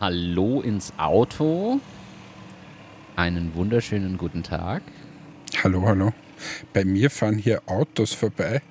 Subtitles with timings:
[0.00, 1.78] Hallo ins Auto.
[3.16, 4.80] Einen wunderschönen guten Tag.
[5.62, 6.14] Hallo, hallo.
[6.72, 8.62] Bei mir fahren hier Autos vorbei,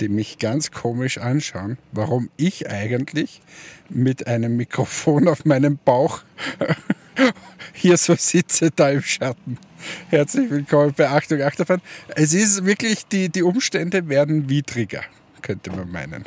[0.00, 3.40] die mich ganz komisch anschauen, warum ich eigentlich
[3.88, 6.24] mit einem Mikrofon auf meinem Bauch
[7.72, 9.58] hier so sitze, da im Schatten.
[10.08, 11.82] Herzlich willkommen bei Achtung, Achterbahn.
[12.16, 15.02] Es ist wirklich, die, die Umstände werden widriger,
[15.40, 16.24] könnte man meinen.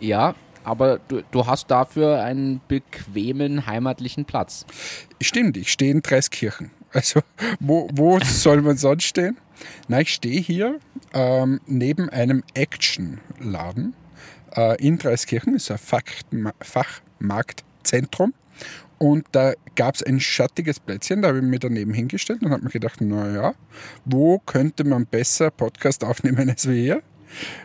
[0.00, 4.66] Ja, aber du, du hast dafür einen bequemen heimatlichen Platz.
[5.20, 6.70] Stimmt, ich stehe in Dreiskirchen.
[6.92, 7.20] Also,
[7.60, 9.36] wo, wo soll man sonst stehen?
[9.88, 10.78] Na, ich stehe hier
[11.12, 13.94] ähm, neben einem Action-Laden
[14.56, 15.78] äh, in Dreiskirchen, ist ein
[16.60, 18.34] Fachmarktzentrum.
[18.98, 22.64] Und da gab es ein schattiges Plätzchen, da habe ich mich daneben hingestellt und habe
[22.64, 23.54] mir gedacht, naja,
[24.04, 27.02] wo könnte man besser Podcast aufnehmen als wir hier?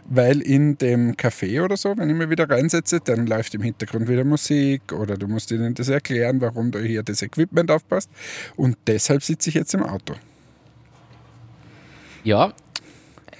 [0.06, 4.08] Weil in dem Café oder so, wenn ich mich wieder reinsetze, dann läuft im Hintergrund
[4.08, 8.10] wieder Musik oder du musst ihnen das erklären, warum da hier das Equipment aufpasst.
[8.56, 10.16] Und deshalb sitze ich jetzt im Auto.
[12.24, 12.54] Ja,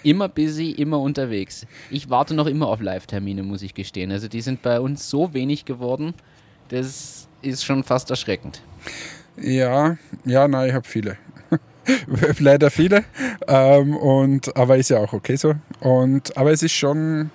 [0.04, 1.66] immer busy, immer unterwegs.
[1.90, 4.12] Ich warte noch immer auf Live-Termine, muss ich gestehen.
[4.12, 6.14] Also die sind bei uns so wenig geworden,
[6.70, 8.62] das ist schon fast erschreckend.
[9.38, 11.18] Ja, ja, nein, ich habe viele.
[12.40, 13.04] Leider viele.
[13.48, 15.56] Ähm, und, aber ist ja auch okay so.
[15.80, 17.32] Und, aber es ist schon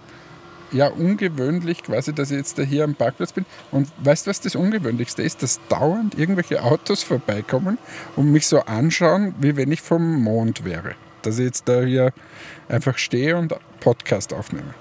[0.73, 3.45] ja, ungewöhnlich quasi, dass ich jetzt da hier am Parkplatz bin.
[3.71, 5.43] Und weißt du, was das Ungewöhnlichste ist?
[5.43, 7.79] Dass dauernd irgendwelche Autos vorbeikommen
[8.17, 10.95] und mich so anschauen, wie wenn ich vom Mond wäre.
[11.23, 12.13] Dass ich jetzt da hier
[12.69, 14.75] einfach stehe und Podcast aufnehme.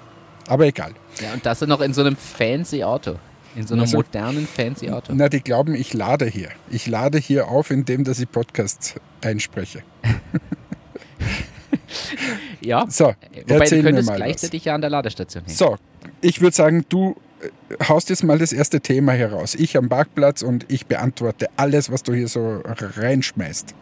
[0.47, 0.93] Aber egal.
[1.19, 3.17] Ja, und das noch in so einem fancy Auto.
[3.55, 5.13] In so einem also, modernen, fancy Auto.
[5.15, 6.49] Na, die glauben, ich lade hier.
[6.69, 9.83] Ich lade hier auf, indem dass ich Podcasts einspreche.
[12.61, 13.13] ja, so,
[13.47, 14.65] wobei du könntest gleichzeitig was.
[14.65, 15.55] ja an der Ladestation hängen.
[15.55, 15.77] So,
[16.21, 19.55] ich würde sagen, du äh, haust jetzt mal das erste Thema hier raus.
[19.55, 23.73] Ich am Parkplatz und ich beantworte alles, was du hier so reinschmeißt.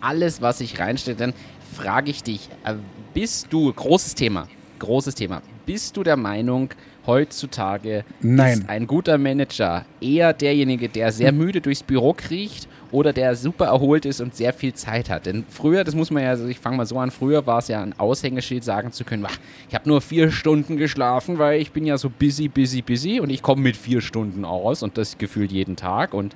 [0.00, 1.34] Alles, was ich reinstelle, dann
[1.74, 2.74] frage ich dich, äh,
[3.14, 4.48] bist du, großes Thema,
[4.78, 6.70] großes Thema, bist du der Meinung,
[7.06, 8.60] heutzutage Nein.
[8.60, 11.38] ist ein guter Manager eher derjenige, der sehr hm.
[11.38, 15.26] müde durchs Büro kriecht oder der super erholt ist und sehr viel Zeit hat.
[15.26, 17.68] Denn früher, das muss man ja, also ich fange mal so an, früher war es
[17.68, 19.26] ja ein Aushängeschild sagen zu können,
[19.68, 23.30] ich habe nur vier Stunden geschlafen, weil ich bin ja so busy, busy, busy und
[23.30, 26.14] ich komme mit vier Stunden aus und das gefühlt jeden Tag.
[26.14, 26.34] Und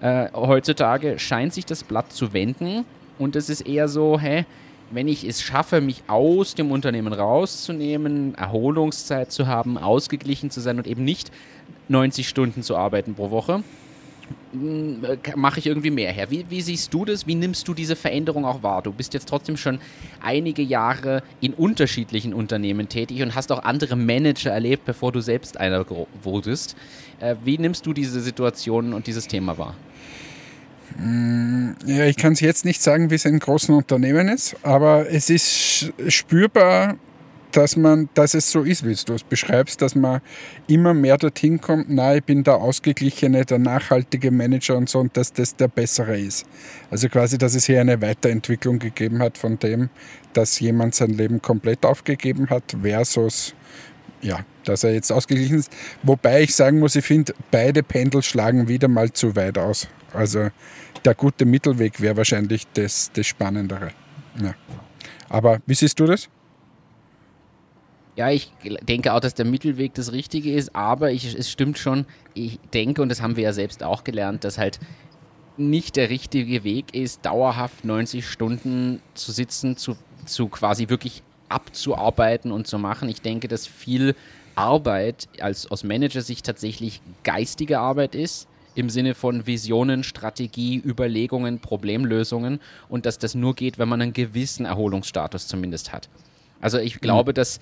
[0.00, 2.84] äh, heutzutage scheint sich das Blatt zu wenden
[3.18, 4.44] und es ist eher so, hä,
[4.90, 10.78] wenn ich es schaffe, mich aus dem Unternehmen rauszunehmen, Erholungszeit zu haben, ausgeglichen zu sein
[10.78, 11.30] und eben nicht
[11.88, 13.62] 90 Stunden zu arbeiten pro Woche,
[14.52, 15.04] mm,
[15.34, 16.30] mache ich irgendwie mehr her.
[16.30, 17.26] Wie, wie, siehst du das?
[17.26, 18.82] Wie nimmst du diese Veränderung auch wahr?
[18.82, 19.80] Du bist jetzt trotzdem schon
[20.22, 25.58] einige Jahre in unterschiedlichen Unternehmen tätig und hast auch andere Manager erlebt, bevor du selbst
[25.58, 25.84] einer
[26.22, 26.76] wurdest.
[27.20, 29.74] Äh, wie nimmst du diese Situation und dieses Thema wahr?
[30.98, 35.10] Mm, ja, ich kann es jetzt nicht sagen, wie es in großen Unternehmen ist, aber
[35.10, 36.96] es ist spürbar,
[37.52, 40.20] dass man, dass es so ist, wie du es beschreibst, dass man
[40.66, 45.16] immer mehr dorthin kommt, na, ich bin der ausgeglichene, der nachhaltige Manager und so, und
[45.16, 46.44] dass das der bessere ist.
[46.90, 49.88] Also quasi, dass es hier eine Weiterentwicklung gegeben hat von dem,
[50.34, 53.54] dass jemand sein Leben komplett aufgegeben hat, versus,
[54.20, 55.72] ja, dass er jetzt ausgeglichen ist.
[56.02, 59.88] Wobei ich sagen muss, ich finde, beide Pendel schlagen wieder mal zu weit aus.
[60.12, 60.50] Also
[61.06, 63.92] der gute Mittelweg wäre wahrscheinlich das, das Spannendere.
[64.42, 64.54] Ja.
[65.28, 66.28] Aber wie siehst du das?
[68.16, 68.50] Ja, ich
[68.82, 73.02] denke auch, dass der Mittelweg das Richtige ist, aber ich, es stimmt schon, ich denke,
[73.02, 74.80] und das haben wir ja selbst auch gelernt, dass halt
[75.58, 82.52] nicht der richtige Weg ist, dauerhaft 90 Stunden zu sitzen, zu, zu quasi wirklich abzuarbeiten
[82.52, 83.08] und zu machen.
[83.08, 84.16] Ich denke, dass viel
[84.54, 92.60] Arbeit als aus Manager-Sicht tatsächlich geistige Arbeit ist im Sinne von Visionen, Strategie, Überlegungen, Problemlösungen
[92.88, 96.08] und dass das nur geht, wenn man einen gewissen Erholungsstatus zumindest hat.
[96.60, 97.34] Also ich glaube, mhm.
[97.34, 97.60] dass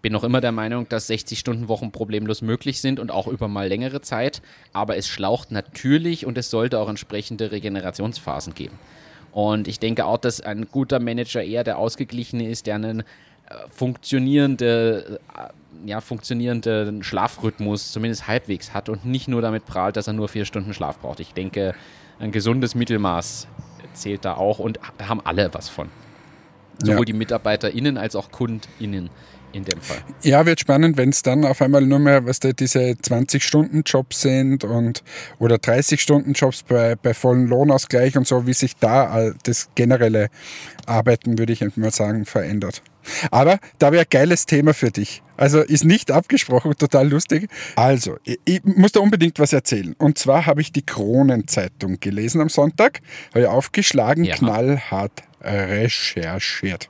[0.00, 3.48] bin noch immer der Meinung, dass 60 Stunden Wochen problemlos möglich sind und auch über
[3.48, 4.42] mal längere Zeit,
[4.72, 8.78] aber es schlaucht natürlich und es sollte auch entsprechende Regenerationsphasen geben.
[9.32, 13.02] Und ich denke auch, dass ein guter Manager eher der ausgeglichene ist, der einen
[13.70, 20.12] funktionierende, äh, ja, funktionierenden Schlafrhythmus zumindest halbwegs hat und nicht nur damit prahlt, dass er
[20.12, 21.20] nur vier Stunden Schlaf braucht.
[21.20, 21.74] Ich denke,
[22.18, 23.46] ein gesundes Mittelmaß
[23.94, 25.88] zählt da auch und da haben alle was von.
[26.80, 27.04] Sowohl ja.
[27.06, 29.10] die MitarbeiterInnen als auch KundInnen
[29.52, 29.98] in dem Fall.
[30.22, 34.64] Ja, wird spannend, wenn es dann auf einmal nur mehr, was da diese 20-Stunden-Jobs sind
[34.64, 35.02] und
[35.38, 40.28] oder 30-Stunden-Jobs bei, bei vollem Lohnausgleich und so, wie sich da das generelle
[40.86, 42.82] Arbeiten, würde ich mal sagen, verändert.
[43.30, 45.22] Aber da wäre ein geiles Thema für dich.
[45.36, 47.48] Also ist nicht abgesprochen, total lustig.
[47.76, 49.94] Also, ich, muss da unbedingt was erzählen.
[49.98, 53.00] Und zwar habe ich die Kronenzeitung gelesen am Sonntag,
[53.30, 54.34] habe ich aufgeschlagen, ja.
[54.34, 56.88] knallhart recherchiert.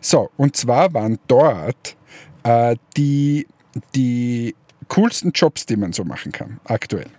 [0.00, 1.96] So, und zwar waren dort
[2.42, 3.46] äh, die,
[3.94, 4.54] die
[4.88, 7.10] coolsten Jobs, die man so machen kann, aktuell.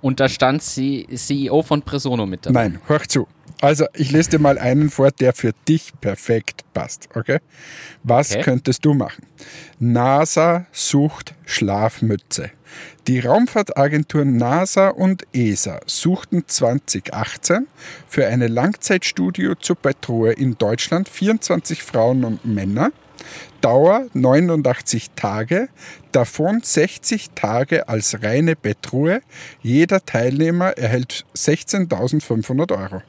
[0.00, 2.68] Und da stand sie CEO von Presono mit dabei.
[2.68, 3.26] Nein, hör zu.
[3.60, 7.08] Also, ich lese dir mal einen vor, der für dich perfekt passt.
[7.14, 7.40] Okay?
[8.02, 8.42] Was okay.
[8.42, 9.26] könntest du machen?
[9.78, 12.50] NASA sucht Schlafmütze.
[13.06, 17.66] Die Raumfahrtagentur NASA und ESA suchten 2018
[18.08, 22.92] für eine Langzeitstudie zur Bettruhe in Deutschland 24 Frauen und Männer.
[23.60, 25.68] Dauer 89 Tage,
[26.12, 29.20] davon 60 Tage als reine Bettruhe.
[29.62, 33.02] Jeder Teilnehmer erhält 16.500 Euro.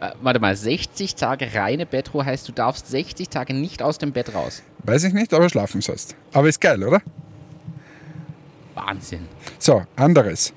[0.00, 4.12] Äh, warte mal, 60 Tage reine Bettruhe heißt, du darfst 60 Tage nicht aus dem
[4.12, 4.62] Bett raus.
[4.84, 6.14] Weiß ich nicht, aber schlafen sollst.
[6.32, 7.00] Aber ist geil, oder?
[8.74, 9.28] Wahnsinn.
[9.58, 10.52] So, anderes.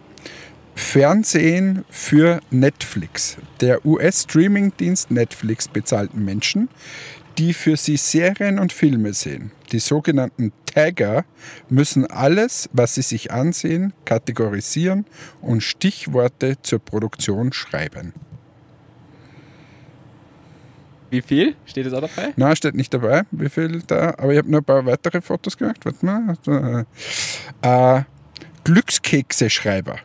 [0.76, 3.38] Fernsehen für Netflix.
[3.62, 6.70] Der US-Streaming-Dienst Netflix bezahlt Menschen,
[7.38, 9.52] die für sie Serien und Filme sehen.
[9.72, 11.26] Die sogenannten Tagger
[11.70, 15.06] müssen alles, was sie sich ansehen, kategorisieren
[15.42, 18.14] und Stichworte zur Produktion schreiben.
[21.10, 21.56] Wie viel?
[21.66, 22.34] Steht das auch dabei?
[22.36, 24.10] Nein, steht nicht dabei, wie viel da.
[24.18, 25.86] Aber ich habe noch ein paar weitere Fotos gemacht.
[25.86, 26.86] Warte mal.
[27.62, 28.04] Äh,
[28.66, 30.00] Glückskekse-Schreiber.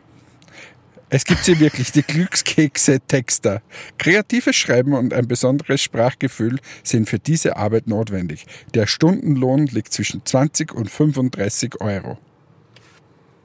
[1.15, 3.61] Es gibt sie wirklich, die Glückskekse-Texter.
[3.99, 8.47] Kreatives Schreiben und ein besonderes Sprachgefühl sind für diese Arbeit notwendig.
[8.73, 12.17] Der Stundenlohn liegt zwischen 20 und 35 Euro.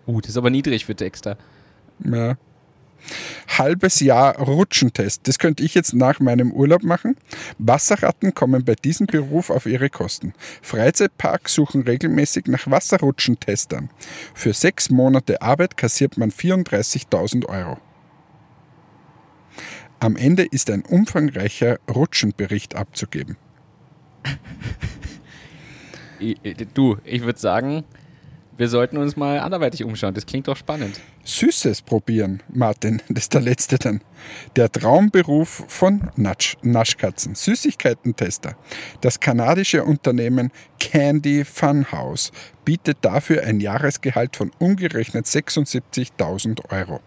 [0.06, 1.37] Uh, das ist aber niedrig für Texter.
[2.03, 2.38] Ja
[3.59, 5.27] halbes Jahr Rutschentest.
[5.27, 7.17] Das könnte ich jetzt nach meinem Urlaub machen.
[7.59, 10.33] Wasserratten kommen bei diesem Beruf auf ihre Kosten.
[10.62, 13.91] Freizeitparks suchen regelmäßig nach Wasserrutschentestern.
[14.35, 17.79] Für sechs Monate Arbeit kassiert man 34.000 Euro.
[20.00, 23.37] Am Ende ist ein umfangreicher Rutschenbericht abzugeben.
[26.75, 27.85] du, ich würde sagen,
[28.56, 30.15] wir sollten uns mal anderweitig umschauen.
[30.15, 31.00] Das klingt doch spannend.
[31.29, 33.03] Süßes probieren, Martin.
[33.11, 34.01] Das ist der letzte dann.
[34.57, 37.35] Der Traumberuf von Natsch, Naschkatzen.
[37.35, 38.57] Süßigkeiten-Tester.
[39.03, 42.33] Das kanadische Unternehmen Candy Funhouse
[42.65, 47.01] bietet dafür ein Jahresgehalt von umgerechnet 76.000 Euro.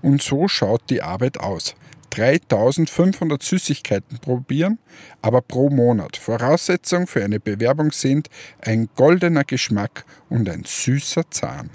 [0.00, 1.74] Und so schaut die Arbeit aus.
[2.10, 4.78] 3500 Süßigkeiten probieren,
[5.20, 6.16] aber pro Monat.
[6.16, 8.30] Voraussetzung für eine Bewerbung sind
[8.62, 11.68] ein goldener Geschmack und ein süßer Zahn.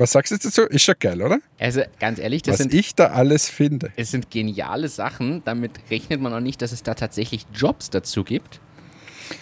[0.00, 0.62] Was sagst du dazu?
[0.62, 1.40] Ist schon geil, oder?
[1.58, 3.92] Also ganz ehrlich, das Was sind, ich da alles finde.
[3.96, 5.42] Es sind geniale Sachen.
[5.44, 8.60] Damit rechnet man auch nicht, dass es da tatsächlich Jobs dazu gibt.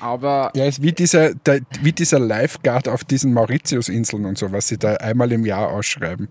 [0.01, 0.51] Aber.
[0.57, 4.79] Ja, ist wie dieser, der, wie dieser Lifeguard auf diesen Mauritiusinseln und so, was sie
[4.79, 6.29] da einmal im Jahr ausschreiben.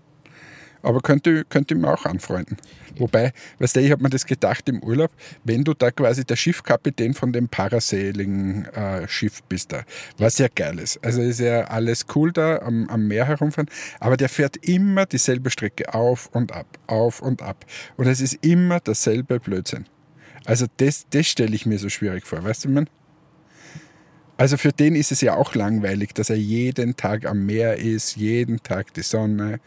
[0.82, 2.56] Aber könnte, könnte ich mir auch anfreunden.
[2.96, 5.10] Wobei, weißt du, ich habe mir das gedacht im Urlaub,
[5.44, 9.82] wenn du da quasi der Schiffkapitän von dem Parasailing-Schiff bist da,
[10.18, 11.02] was ja geil ist.
[11.04, 13.68] Also ist ja alles cool da am, am Meer herumfahren,
[14.00, 17.64] aber der fährt immer dieselbe Strecke auf und ab, auf und ab.
[17.96, 19.86] Und es ist immer dasselbe Blödsinn.
[20.44, 22.88] Also das, das stelle ich mir so schwierig vor, weißt du, man?
[24.38, 28.16] Also für den ist es ja auch langweilig, dass er jeden Tag am Meer ist,
[28.16, 29.58] jeden Tag die Sonne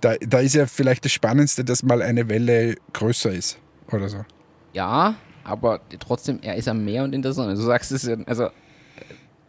[0.00, 3.58] da, da ist ja vielleicht das Spannendste, dass mal eine Welle größer ist
[3.90, 4.24] oder so.
[4.72, 7.54] Ja, aber trotzdem, er ist am Meer und in der Sonne.
[7.54, 8.48] Du sagst es, also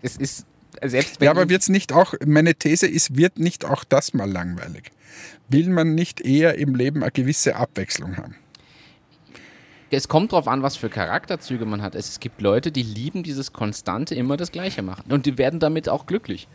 [0.01, 0.45] es ist
[0.83, 4.13] selbst wenn Ja, aber wird es nicht auch, meine These ist, wird nicht auch das
[4.13, 4.91] mal langweilig?
[5.49, 8.35] Will man nicht eher im Leben eine gewisse Abwechslung haben?
[9.91, 11.95] Es kommt darauf an, was für Charakterzüge man hat.
[11.95, 15.11] Es gibt Leute, die lieben dieses Konstante immer das Gleiche machen.
[15.11, 16.47] Und die werden damit auch glücklich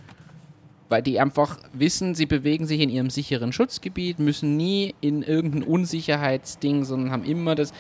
[0.89, 5.63] weil die einfach wissen, sie bewegen sich in ihrem sicheren Schutzgebiet, müssen nie in irgendein
[5.63, 7.73] Unsicherheitsding, sondern haben immer das.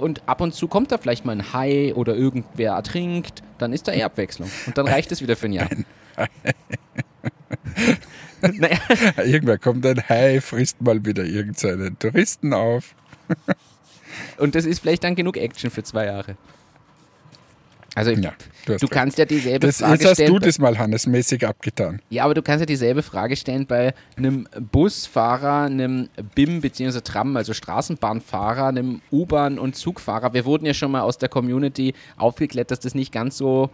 [0.00, 3.88] Und ab und zu kommt da vielleicht mal ein Hai oder irgendwer ertrinkt, dann ist
[3.88, 4.50] da eh Abwechslung.
[4.66, 5.68] Und dann reicht es wieder für ein Jahr.
[8.42, 8.78] naja.
[9.24, 12.94] Irgendwer kommt ein Hai, frisst mal wieder irgendeinen Touristen auf.
[14.38, 16.36] und das ist vielleicht dann genug Action für zwei Jahre.
[17.98, 18.32] Also Ja,
[18.66, 20.32] du hast du kannst ja dieselbe Das, Frage jetzt hast stellen.
[20.32, 22.00] du das mal hannesmäßig abgetan.
[22.10, 27.00] Ja, aber du kannst ja dieselbe Frage stellen bei einem Busfahrer, einem BIM bzw.
[27.00, 30.32] Tram, also Straßenbahnfahrer, einem U-Bahn- und Zugfahrer.
[30.34, 33.70] Wir wurden ja schon mal aus der Community aufgeklärt, dass das nicht ganz so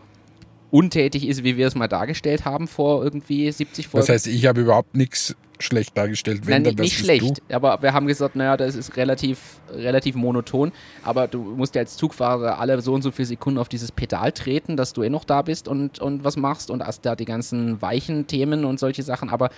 [0.71, 4.07] untätig ist, wie wir es mal dargestellt haben vor irgendwie 70 Folgen.
[4.07, 6.47] Das heißt, ich habe überhaupt nichts schlecht dargestellt.
[6.47, 11.27] Wenn, Nein, nicht, schlecht, aber wir haben gesagt, naja, das ist relativ, relativ monoton, aber
[11.27, 14.77] du musst ja als Zugfahrer alle so und so viele Sekunden auf dieses Pedal treten,
[14.77, 17.81] dass du eh noch da bist und, und was machst und hast da die ganzen
[17.83, 19.51] weichen Themen und solche Sachen, aber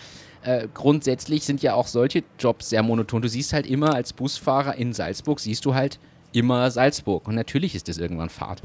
[0.43, 3.23] äh, grundsätzlich sind ja auch solche Jobs sehr monoton.
[3.23, 5.99] Du siehst halt immer als Busfahrer in Salzburg, siehst du halt
[6.33, 8.63] immer Salzburg und natürlich ist das irgendwann Fahrt.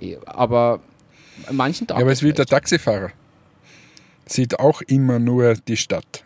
[0.00, 0.80] Eh, Aber
[1.50, 1.94] manchen du.
[1.94, 3.10] Ja, aber es ist wie der Taxifahrer.
[4.26, 6.24] Sieht auch immer nur die Stadt.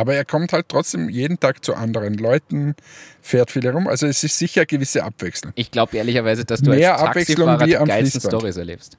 [0.00, 2.74] Aber er kommt halt trotzdem jeden Tag zu anderen Leuten,
[3.20, 3.86] fährt viel herum.
[3.86, 5.52] Also es ist sicher eine gewisse Abwechslung.
[5.56, 8.22] Ich glaube ehrlicherweise, dass du Mehr als Abwechslung Taxifahrer wie die am geilsten.
[8.22, 8.96] Stories erlebst.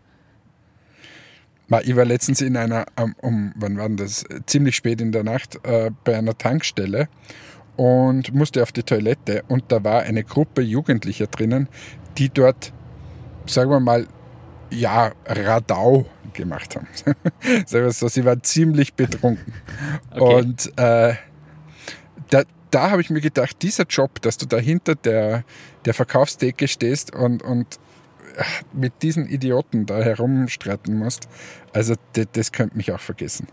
[1.82, 4.26] Ich war letztens in einer, um, um wann war denn das?
[4.46, 7.08] Ziemlich spät in der Nacht äh, bei einer Tankstelle
[7.78, 11.68] und musste auf die Toilette und da war eine Gruppe Jugendlicher drinnen,
[12.20, 12.74] die dort,
[13.48, 14.06] sagen wir mal,
[14.70, 16.88] ja, Radau gemacht haben.
[17.66, 19.54] sagen wir so, sie waren ziemlich betrunken.
[20.12, 20.36] Okay.
[20.36, 21.16] Und äh,
[22.30, 25.44] da, da habe ich mir gedacht, dieser Job, dass du da hinter der,
[25.86, 27.80] der Verkaufstheke stehst und, und
[28.36, 31.28] äh, mit diesen Idioten da herumstreiten musst,
[31.74, 33.48] also das, das könnte mich auch vergessen.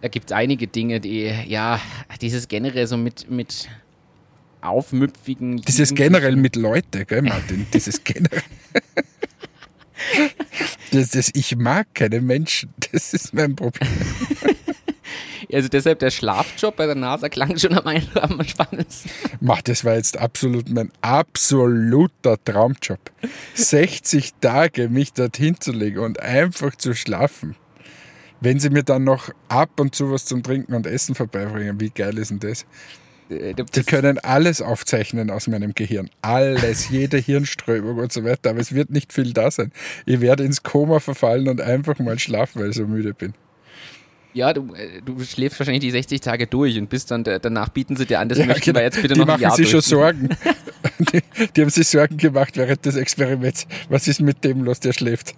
[0.00, 1.80] da gibt es einige Dinge, die, ja,
[2.20, 3.68] dieses generell so mit, mit
[4.60, 5.58] aufmüpfigen.
[5.58, 7.66] Dieses generell mit Leute, gell, Martin?
[7.72, 8.42] Dieses generell.
[10.92, 13.88] Das, das, ich mag keine Menschen, das ist mein Problem.
[15.52, 19.10] Also deshalb der Schlafjob bei der NASA klang schon am, ein- am spannendsten.
[19.40, 22.98] Mach, das war jetzt absolut mein absoluter Traumjob.
[23.54, 27.56] 60 Tage mich dorthin zu legen und einfach zu schlafen.
[28.40, 31.90] Wenn sie mir dann noch ab und zu was zum Trinken und Essen vorbeibringen, wie
[31.90, 32.66] geil ist denn das?
[33.30, 36.08] Äh, Die können alles aufzeichnen aus meinem Gehirn.
[36.22, 38.50] Alles, jede Hirnströmung und so weiter.
[38.50, 39.72] Aber es wird nicht viel da sein.
[40.06, 43.34] Ich werde ins Koma verfallen und einfach mal schlafen, weil ich so müde bin.
[44.34, 47.96] Ja, du, äh, du schläfst wahrscheinlich die 60 Tage durch und bist dann, danach bieten
[47.96, 48.78] sie dir an, das Ja, möchten genau.
[48.80, 49.80] wir jetzt bitte die noch ein machen Jahr sich schon.
[49.80, 50.28] Sorgen.
[51.12, 51.22] Die,
[51.56, 53.66] die haben sich Sorgen gemacht während des Experiments.
[53.88, 55.34] Was ist mit dem los, der schläft?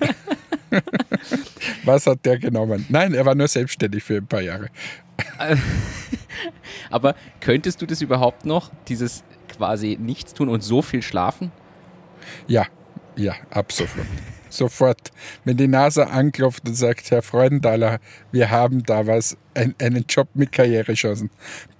[1.84, 2.86] Was hat der genommen?
[2.88, 4.68] Nein, er war nur selbstständig für ein paar Jahre.
[6.90, 11.52] Aber könntest du das überhaupt noch, dieses quasi nichts tun und so viel schlafen?
[12.46, 12.66] Ja,
[13.16, 14.06] ja, ab sofort.
[14.48, 15.10] Sofort.
[15.44, 18.00] Wenn die NASA anklopft und sagt, Herr Freudenthaler,
[18.32, 21.30] wir haben da was, ein, einen Job mit Karrierechancen,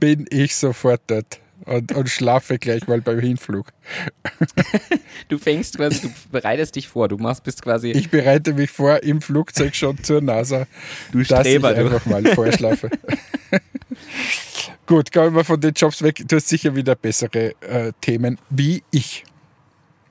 [0.01, 3.69] bin ich sofort dort und, und schlafe gleich mal beim Hinflug.
[5.29, 9.03] Du fängst quasi, du bereitest dich vor, du machst bist quasi, Ich bereite mich vor
[9.03, 10.67] im Flugzeug schon zur NASA,
[11.11, 11.85] du dass ich Streber, du.
[11.85, 12.91] einfach mal vorschlafe.
[14.87, 16.23] Gut, kommen wir von den Jobs weg.
[16.27, 19.25] Du hast sicher wieder bessere äh, Themen wie ich.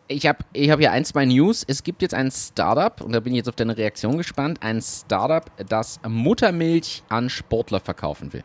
[0.08, 1.64] Ich habe ich hab hier ein, zwei News.
[1.68, 4.82] Es gibt jetzt ein Startup, und da bin ich jetzt auf deine Reaktion gespannt, ein
[4.82, 8.44] Startup, das Muttermilch an Sportler verkaufen will.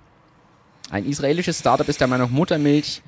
[0.89, 3.03] Ein israelisches Startup ist der Meinung, Muttermilch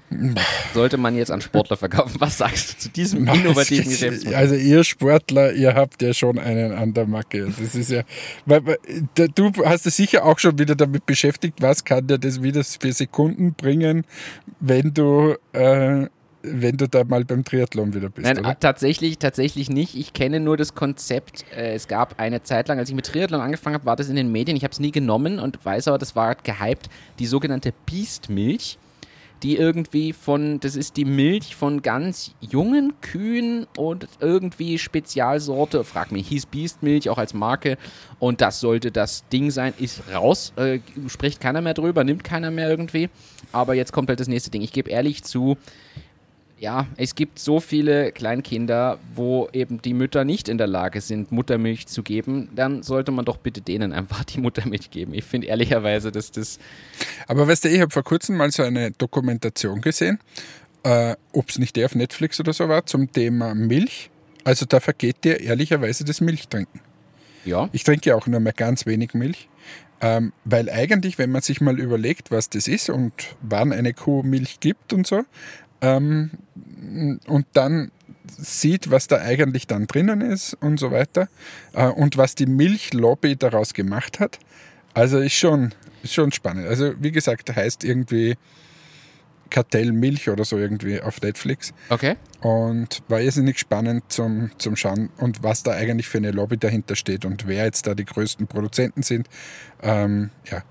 [0.74, 2.20] sollte man jetzt an Sportler verkaufen.
[2.20, 4.36] Was sagst du zu diesem innovativen Geschäftsmodell?
[4.38, 7.52] Also ihr Sportler, ihr habt ja schon einen an der Macke.
[7.58, 8.02] Das ist ja,
[8.46, 12.92] du hast dich sicher auch schon wieder damit beschäftigt, was kann dir das wieder für
[12.92, 14.04] Sekunden bringen,
[14.58, 16.08] wenn du, äh,
[16.42, 18.58] wenn du da mal beim Triathlon wieder bist, Nein, oder?
[18.58, 19.96] tatsächlich, tatsächlich nicht.
[19.96, 21.44] Ich kenne nur das Konzept.
[21.56, 24.16] Äh, es gab eine Zeit lang, als ich mit Triathlon angefangen habe, war das in
[24.16, 24.56] den Medien.
[24.56, 26.88] Ich habe es nie genommen und weiß aber, das war gehypt.
[27.18, 28.78] Die sogenannte Biestmilch,
[29.42, 35.84] die irgendwie von, das ist die Milch von ganz jungen Kühen und irgendwie Spezialsorte.
[35.84, 37.78] Frag mich, hieß Biestmilch auch als Marke
[38.18, 39.74] und das sollte das Ding sein.
[39.78, 43.10] Ist raus, äh, spricht keiner mehr drüber, nimmt keiner mehr irgendwie.
[43.52, 44.62] Aber jetzt kommt halt das nächste Ding.
[44.62, 45.56] Ich gebe ehrlich zu,
[46.60, 51.30] ja, es gibt so viele Kleinkinder, wo eben die Mütter nicht in der Lage sind,
[51.30, 55.14] Muttermilch zu geben, dann sollte man doch bitte denen einfach die Muttermilch geben.
[55.14, 56.58] Ich finde ehrlicherweise, dass das.
[57.26, 60.18] Aber weißt du, ich habe vor kurzem mal so eine Dokumentation gesehen,
[60.82, 64.10] äh, ob es nicht der auf Netflix oder so war, zum Thema Milch.
[64.44, 66.80] Also da vergeht dir ehrlicherweise das Milchtrinken.
[67.44, 69.48] Ja, Ich trinke auch nur mehr ganz wenig Milch,
[70.00, 73.12] ähm, weil eigentlich, wenn man sich mal überlegt, was das ist und
[73.42, 75.22] wann eine Kuh Milch gibt und so,
[75.80, 76.30] ähm,
[77.26, 77.90] und dann
[78.36, 81.28] sieht, was da eigentlich dann drinnen ist und so weiter
[81.72, 84.38] äh, und was die Milchlobby daraus gemacht hat,
[84.94, 86.66] also ist schon, ist schon spannend.
[86.66, 88.36] Also wie gesagt, heißt irgendwie
[89.50, 91.72] Kartell Milch oder so irgendwie auf Netflix.
[91.88, 92.16] Okay.
[92.40, 96.96] Und war irrsinnig spannend zum, zum Schauen und was da eigentlich für eine Lobby dahinter
[96.96, 99.28] steht und wer jetzt da die größten Produzenten sind.
[99.82, 100.62] Ähm, ja,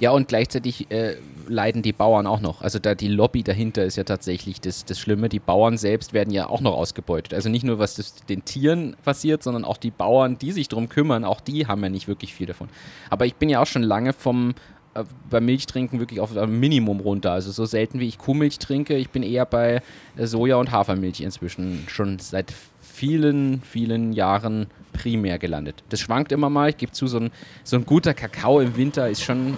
[0.00, 1.16] Ja, und gleichzeitig äh,
[1.48, 2.62] leiden die Bauern auch noch.
[2.62, 5.28] Also da die Lobby dahinter ist ja tatsächlich das, das Schlimme.
[5.28, 7.34] Die Bauern selbst werden ja auch noch ausgebeutet.
[7.34, 10.88] Also nicht nur, was das, den Tieren passiert, sondern auch die Bauern, die sich darum
[10.88, 12.68] kümmern, auch die haben ja nicht wirklich viel davon.
[13.10, 14.54] Aber ich bin ja auch schon lange vom
[14.94, 17.32] äh, beim Milchtrinken wirklich auf ein Minimum runter.
[17.32, 19.82] Also so selten wie ich Kuhmilch trinke, ich bin eher bei
[20.16, 22.54] äh, Soja- und Hafermilch inzwischen schon seit
[22.98, 25.84] vielen, vielen Jahren primär gelandet.
[25.88, 26.70] Das schwankt immer mal.
[26.70, 27.30] Ich gebe zu, so ein,
[27.62, 29.56] so ein guter Kakao im Winter ist schon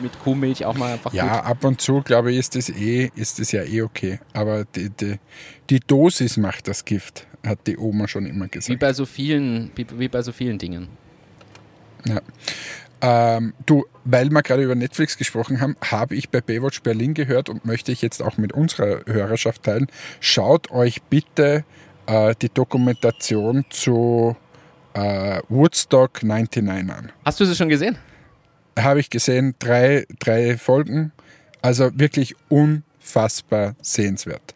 [0.00, 1.46] mit Kuhmilch auch mal einfach Ja, gut.
[1.50, 4.18] ab und zu, glaube ich, ist das eh, ist das ja eh okay.
[4.32, 5.16] Aber die, die,
[5.68, 8.78] die Dosis macht das Gift, hat die Oma schon immer Wie gesagt.
[8.80, 10.88] bei so vielen, wie, wie bei so vielen Dingen.
[12.06, 12.20] Ja.
[13.02, 17.48] Ähm, du, weil wir gerade über Netflix gesprochen haben, habe ich bei Baywatch Berlin gehört
[17.50, 19.86] und möchte ich jetzt auch mit unserer Hörerschaft teilen.
[20.20, 21.64] Schaut euch bitte
[22.06, 24.36] äh, die Dokumentation zu
[24.94, 27.12] äh, Woodstock 99 an.
[27.24, 27.96] Hast du sie schon gesehen?
[28.78, 31.12] habe ich gesehen, drei, drei Folgen.
[31.62, 34.54] Also wirklich unfassbar sehenswert.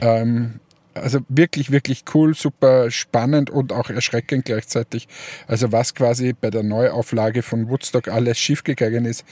[0.00, 0.60] Ähm,
[0.94, 5.08] also wirklich, wirklich cool, super spannend und auch erschreckend gleichzeitig.
[5.46, 9.24] Also was quasi bei der Neuauflage von Woodstock alles schiefgegangen ist.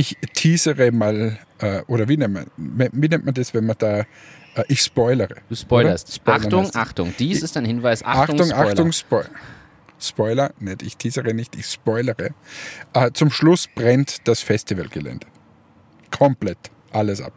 [0.00, 3.98] Ich teasere mal, äh, oder wie nennt, man, wie nennt man das, wenn man da,
[3.98, 4.06] äh,
[4.68, 5.34] ich spoilere.
[5.50, 6.14] Du spoilerst.
[6.14, 6.76] Spoilern Achtung, heißt.
[6.76, 7.14] Achtung.
[7.18, 8.02] Dies ist ein Hinweis.
[8.02, 8.70] Achtung, Achtung, Spoiler.
[8.70, 9.30] Achtung, Spoiler.
[9.98, 12.30] Spoiler, nicht, ich teasere nicht, ich spoilere.
[12.94, 15.26] Äh, zum Schluss brennt das Festivalgelände.
[16.10, 17.34] Komplett alles ab.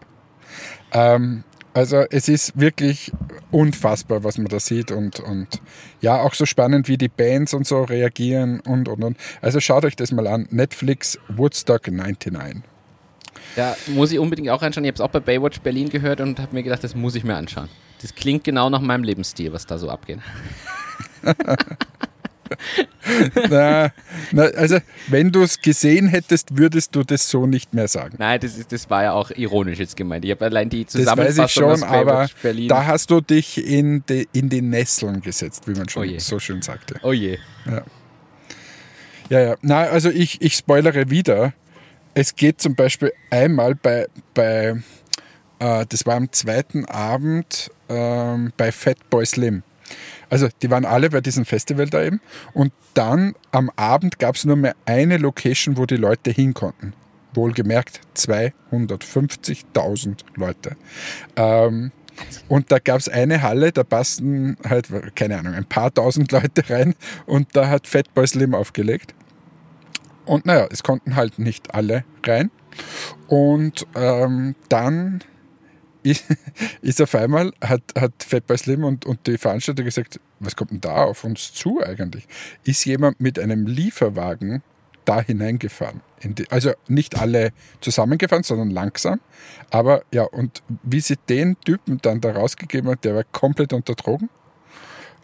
[0.94, 1.44] Ähm,
[1.74, 3.12] also es ist wirklich
[3.52, 5.62] unfassbar, was man da sieht und, und
[6.02, 9.18] ja, auch so spannend, wie die Bands und so reagieren und und und.
[9.42, 10.48] Also schaut euch das mal an.
[10.52, 12.62] Netflix Woodstock 99.
[13.56, 14.86] Da muss ich unbedingt auch reinschauen.
[14.86, 17.24] Ich habe es auch bei Baywatch Berlin gehört und habe mir gedacht, das muss ich
[17.24, 17.70] mir anschauen.
[18.02, 20.20] Das klingt genau nach meinem Lebensstil, was da so abgeht.
[23.50, 23.92] na,
[24.32, 28.16] na, also wenn du es gesehen hättest, würdest du das so nicht mehr sagen.
[28.20, 30.26] Nein, das, ist, das war ja auch ironisch jetzt gemeint.
[30.26, 32.68] Ich habe allein die Das weiß Zusammenfassung ich schon, aber Berlin.
[32.68, 36.20] da hast du dich in die, in die Nesseln gesetzt, wie man Oh schon je.
[36.20, 36.96] so schön sagte.
[37.04, 37.38] oh je.
[39.30, 39.56] Ja, ja.
[39.62, 41.54] Na, also ich, ich spoilere wieder.
[42.14, 44.76] Es geht zum Beispiel einmal bei, bei
[45.60, 49.64] äh, das war am zweiten Abend ähm, bei Fatboy Slim.
[50.34, 52.20] Also die waren alle bei diesem Festival da eben.
[52.54, 56.94] Und dann am Abend gab es nur mehr eine Location, wo die Leute hin konnten.
[57.36, 60.76] Wohlgemerkt 250.000 Leute.
[61.36, 61.92] Ähm,
[62.48, 66.68] und da gab es eine Halle, da passten halt, keine Ahnung, ein paar tausend Leute
[66.68, 66.96] rein
[67.28, 69.14] und da hat Fatboy Slim aufgelegt.
[70.26, 72.50] Und naja, es konnten halt nicht alle rein.
[73.28, 75.22] Und ähm, dann
[76.04, 76.26] ist,
[76.82, 80.82] ist auf einmal, hat, hat Fatboy Slim und, und die Veranstalter gesagt, was kommt denn
[80.82, 82.28] da auf uns zu eigentlich?
[82.64, 84.62] Ist jemand mit einem Lieferwagen
[85.06, 86.02] da hineingefahren?
[86.22, 89.20] In die, also nicht alle zusammengefahren, sondern langsam.
[89.70, 93.96] Aber ja, und wie sie den Typen dann da rausgegeben hat, der war komplett unter
[93.96, 94.30] Drogen.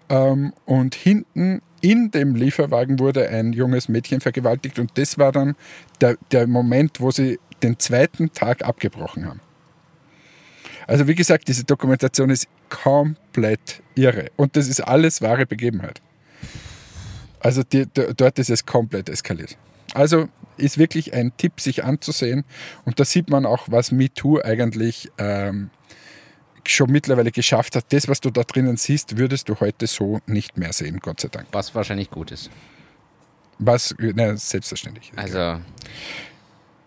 [0.10, 5.56] Ähm, und hinten in dem Lieferwagen wurde ein junges Mädchen vergewaltigt und das war dann
[6.02, 9.40] der, der Moment, wo sie den zweiten Tag abgebrochen haben.
[10.90, 16.02] Also wie gesagt, diese Dokumentation ist komplett irre und das ist alles wahre Begebenheit.
[17.40, 17.86] Also die,
[18.18, 19.56] dort ist es komplett eskaliert.
[19.94, 22.44] Also ist wirklich ein Tipp, sich anzusehen
[22.86, 25.70] und da sieht man auch, was MeToo eigentlich ähm,
[26.66, 27.86] schon mittlerweile geschafft hat.
[27.94, 31.28] Das, was du da drinnen siehst, würdest du heute so nicht mehr sehen, Gott sei
[31.28, 31.50] Dank.
[31.52, 32.50] Was wahrscheinlich gut ist.
[33.60, 35.12] Was, na, selbstverständlich.
[35.16, 35.62] Also,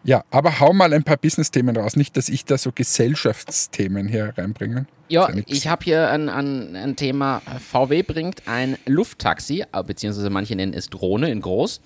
[0.05, 1.95] Ja, aber hau mal ein paar Business-Themen raus.
[1.95, 4.87] Nicht, dass ich da so Gesellschaftsthemen hier reinbringe.
[5.09, 7.41] ja, ich habe hier ein, ein, ein Thema.
[7.61, 11.81] VW bringt ein Lufttaxi, beziehungsweise manche nennen es Drohne in groß,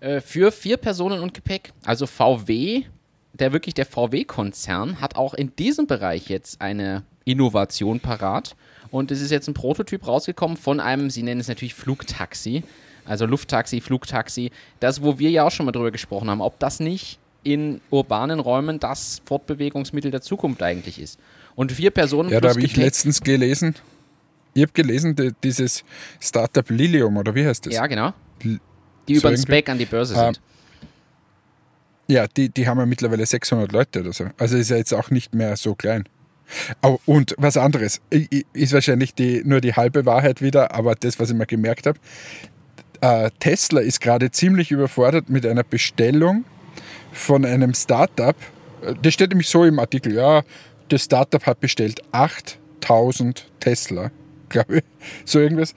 [0.00, 1.72] äh, für vier Personen und Gepäck.
[1.84, 2.84] Also VW,
[3.34, 8.56] der wirklich der VW-Konzern, hat auch in diesem Bereich jetzt eine Innovation parat.
[8.90, 12.62] Und es ist jetzt ein Prototyp rausgekommen von einem, sie nennen es natürlich Flugtaxi,
[13.04, 14.50] also Lufttaxi, Flugtaxi.
[14.80, 18.40] Das, wo wir ja auch schon mal drüber gesprochen haben, ob das nicht in urbanen
[18.40, 21.18] Räumen das Fortbewegungsmittel der Zukunft eigentlich ist.
[21.54, 23.74] Und vier Personen Ja, da habe ich letztens gelesen.
[24.54, 25.84] Ich habe gelesen, die, dieses
[26.20, 27.74] Startup Lilium, oder wie heißt das?
[27.74, 28.12] Ja, genau.
[28.42, 28.58] Die
[29.14, 29.42] so über den irgendwie?
[29.42, 30.40] Spec an die Börse Ah, sind.
[32.08, 34.26] Ja, die, die haben ja mittlerweile 600 Leute oder so.
[34.38, 36.08] Also ist ja jetzt auch nicht mehr so klein.
[36.82, 41.28] Oh, und was anderes, ist wahrscheinlich die, nur die halbe Wahrheit wieder, aber das, was
[41.30, 41.98] ich mal gemerkt habe,
[43.00, 46.44] äh, Tesla ist gerade ziemlich überfordert mit einer Bestellung
[47.12, 48.36] von einem Startup.
[48.82, 50.42] Äh, Das steht nämlich so im Artikel, ja,
[50.88, 54.10] das Startup hat bestellt 8000 Tesla,
[54.48, 54.84] glaube ich,
[55.24, 55.74] so irgendwas.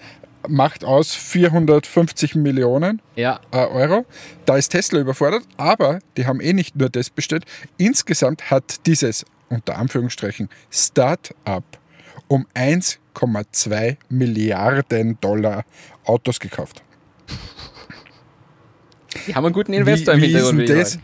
[0.48, 3.39] Macht aus 450 Millionen Ja.
[3.52, 4.06] äh, Euro.
[4.46, 7.46] Da ist Tesla überfordert, aber die haben eh nicht nur das bestellt.
[7.78, 11.63] Insgesamt hat dieses, unter Anführungsstrichen, Start-up
[12.28, 15.63] um 1,2 Milliarden Dollar
[16.06, 16.82] Autos gekauft.
[19.28, 20.69] Die haben einen guten Investor im wie, wie, ist Hintergrund.
[20.69, 21.00] denn das?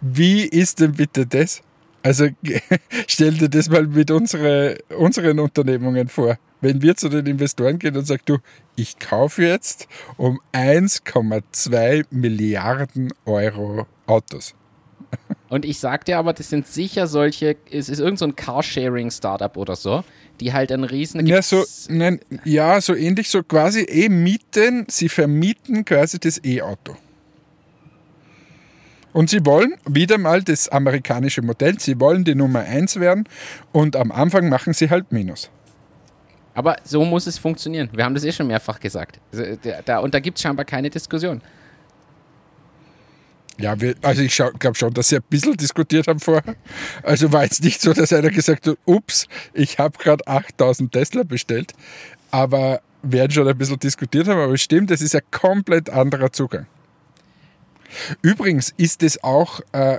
[0.00, 1.62] wie ist denn bitte das?
[2.02, 2.28] Also
[3.06, 6.38] stell dir das mal mit unsere, unseren Unternehmungen vor.
[6.60, 8.38] Wenn wir zu den Investoren gehen und sagen, du,
[8.76, 14.54] ich kaufe jetzt um 1,2 Milliarden Euro Autos.
[15.48, 19.56] Und ich sag dir aber, das sind sicher solche, es ist irgend so ein Carsharing-Startup
[19.56, 20.02] oder so,
[20.40, 21.26] die halt einen riesen...
[21.26, 26.96] Ja, so, nein, ja, so ähnlich, so quasi eh mieten, sie vermieten quasi das E-Auto.
[29.12, 33.28] Und sie wollen wieder mal das amerikanische Modell, sie wollen die Nummer 1 werden
[33.72, 35.50] und am Anfang machen sie halt Minus.
[36.54, 37.88] Aber so muss es funktionieren.
[37.92, 39.20] Wir haben das eh schon mehrfach gesagt.
[39.32, 39.44] Also,
[39.84, 41.40] Da, und da gibt es scheinbar keine Diskussion.
[43.58, 46.56] Ja, wir, also ich glaube schon, dass sie ein bisschen diskutiert haben vorher.
[47.02, 51.22] Also war jetzt nicht so, dass einer gesagt hat, ups, ich habe gerade 8000 Tesla
[51.22, 51.72] bestellt.
[52.30, 54.40] Aber werden schon ein bisschen diskutiert haben.
[54.40, 56.66] Aber es stimmt, das ist ein komplett anderer Zugang.
[58.22, 59.98] Übrigens ist es auch, äh,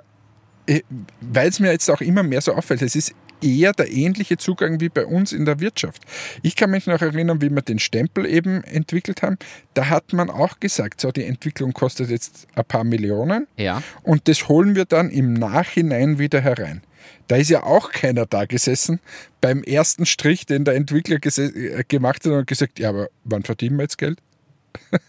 [1.21, 4.79] weil es mir jetzt auch immer mehr so auffällt, es ist eher der ähnliche Zugang
[4.79, 6.01] wie bei uns in der Wirtschaft.
[6.43, 9.37] Ich kann mich noch erinnern, wie wir den Stempel eben entwickelt haben.
[9.73, 13.83] Da hat man auch gesagt, so die Entwicklung kostet jetzt ein paar Millionen Ja.
[14.03, 16.83] und das holen wir dann im Nachhinein wieder herein.
[17.27, 19.01] Da ist ja auch keiner da gesessen
[19.41, 23.75] beim ersten Strich, den der Entwickler äh, gemacht hat und gesagt, ja, aber wann verdienen
[23.77, 24.19] wir jetzt Geld?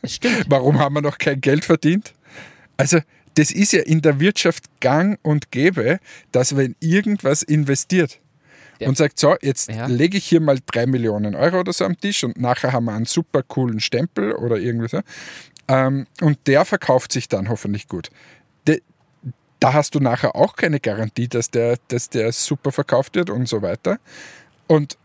[0.04, 0.46] Stimmt.
[0.48, 2.14] Warum haben wir noch kein Geld verdient?
[2.76, 3.00] Also,
[3.34, 5.98] das ist ja in der Wirtschaft gang und gäbe,
[6.32, 8.20] dass wenn irgendwas investiert
[8.78, 8.88] Ja.
[8.88, 9.86] und sagt, so, jetzt Ja.
[9.86, 12.92] lege ich hier mal drei Millionen Euro oder so am Tisch und nachher haben wir
[12.92, 15.00] einen super coolen Stempel oder irgendwie so.
[15.68, 18.10] Ähm, und der verkauft sich dann hoffentlich gut.
[18.68, 18.82] De,
[19.60, 23.48] da hast du nachher auch keine Garantie, dass der, dass der super verkauft wird und
[23.48, 23.98] so weiter.
[24.66, 24.98] Und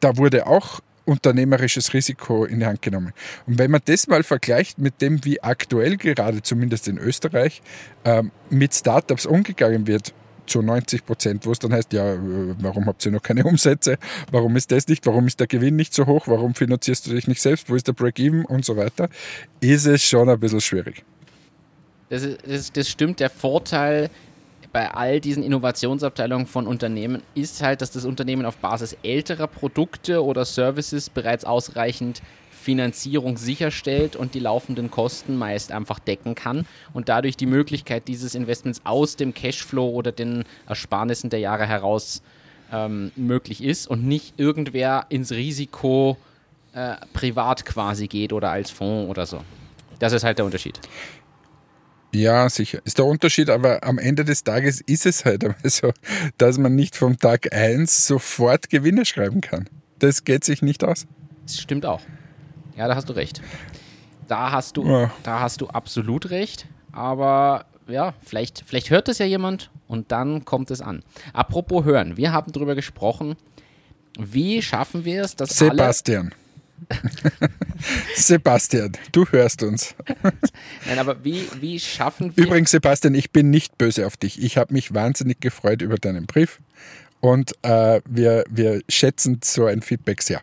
[0.00, 3.12] da wurde auch unternehmerisches Risiko in die Hand genommen.
[3.46, 7.62] Und wenn man das mal vergleicht mit dem, wie aktuell gerade, zumindest in Österreich,
[8.04, 10.14] ähm, mit Startups umgegangen wird,
[10.46, 12.18] zu 90 Prozent, wo es dann heißt, ja, äh,
[12.58, 13.98] warum habt ihr noch keine Umsätze?
[14.30, 15.06] Warum ist das nicht?
[15.06, 16.28] Warum ist der Gewinn nicht so hoch?
[16.28, 17.70] Warum finanzierst du dich nicht selbst?
[17.70, 19.08] Wo ist der Break-Even und so weiter?
[19.60, 21.04] Ist es schon ein bisschen schwierig.
[22.10, 23.20] Das, ist, das, das stimmt.
[23.20, 24.10] Der Vorteil
[24.74, 30.24] bei all diesen Innovationsabteilungen von Unternehmen ist halt, dass das Unternehmen auf Basis älterer Produkte
[30.24, 37.08] oder Services bereits ausreichend Finanzierung sicherstellt und die laufenden Kosten meist einfach decken kann und
[37.08, 42.20] dadurch die Möglichkeit dieses Investments aus dem Cashflow oder den Ersparnissen der Jahre heraus
[42.72, 46.16] ähm, möglich ist und nicht irgendwer ins Risiko
[46.72, 49.38] äh, privat quasi geht oder als Fonds oder so.
[50.00, 50.80] Das ist halt der Unterschied.
[52.14, 52.80] Ja, sicher.
[52.84, 55.92] Ist der Unterschied, aber am Ende des Tages ist es halt einmal so,
[56.38, 59.68] dass man nicht vom Tag 1 sofort Gewinne schreiben kann.
[59.98, 61.06] Das geht sich nicht aus.
[61.44, 62.00] Das stimmt auch.
[62.76, 63.40] Ja, da hast du recht.
[64.28, 65.10] Da hast du, Ja.
[65.22, 66.66] da hast du absolut recht.
[66.92, 71.02] Aber ja, vielleicht, vielleicht hört es ja jemand und dann kommt es an.
[71.32, 73.36] Apropos hören, wir haben darüber gesprochen,
[74.18, 75.82] wie schaffen wir es, dass alle.
[78.16, 78.92] Sebastian.
[79.12, 79.94] Du hörst uns.
[80.86, 82.44] Nein, aber wie, wie schaffen wir.
[82.44, 84.42] Übrigens, Sebastian, ich bin nicht böse auf dich.
[84.42, 86.60] Ich habe mich wahnsinnig gefreut über deinen Brief
[87.20, 90.42] und äh, wir, wir schätzen so ein Feedback sehr.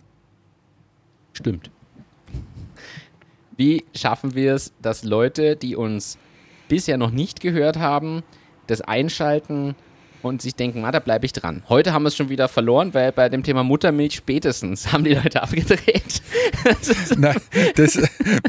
[1.34, 1.70] Stimmt.
[3.56, 6.18] Wie schaffen wir es, dass Leute, die uns
[6.68, 8.24] bisher noch nicht gehört haben,
[8.68, 9.76] das einschalten
[10.24, 11.64] und sich denken, ah, da bleibe ich dran.
[11.70, 15.14] Heute haben wir es schon wieder verloren, weil bei dem Thema Muttermilch spätestens haben die
[15.14, 16.22] Leute abgedreht.
[17.18, 17.34] Na,
[17.76, 18.00] das,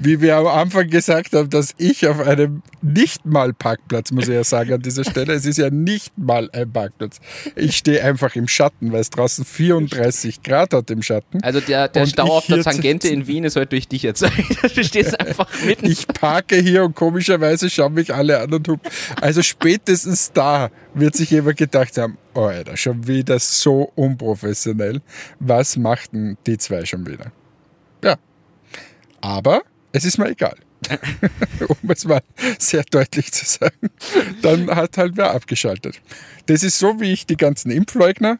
[0.01, 4.35] wie wir am Anfang gesagt haben, dass ich auf einem nicht mal Parkplatz, muss ich
[4.35, 7.21] ja sagen an dieser Stelle, es ist ja nicht mal ein Parkplatz.
[7.57, 11.43] Ich stehe einfach im Schatten, weil es draußen 34 Grad hat im Schatten.
[11.43, 14.33] Also der, der Stau auf der Tangente in Wien ist heute durch dich erzeugt.
[14.75, 15.87] Du stehst einfach mitten.
[15.87, 18.91] Ich parke hier und komischerweise schauen mich alle an und hupen.
[19.21, 25.01] Also spätestens da wird sich jemand gedacht haben, oh Alter, schon wieder so unprofessionell.
[25.41, 27.33] Was machten die zwei schon wieder?
[28.03, 28.17] Ja.
[29.21, 30.57] Aber es ist mir egal.
[31.69, 32.21] um es mal
[32.59, 33.91] sehr deutlich zu sagen.
[34.43, 36.01] Dann hat halt wer abgeschaltet.
[36.47, 38.39] Das ist so, wie ich die ganzen Impfleugner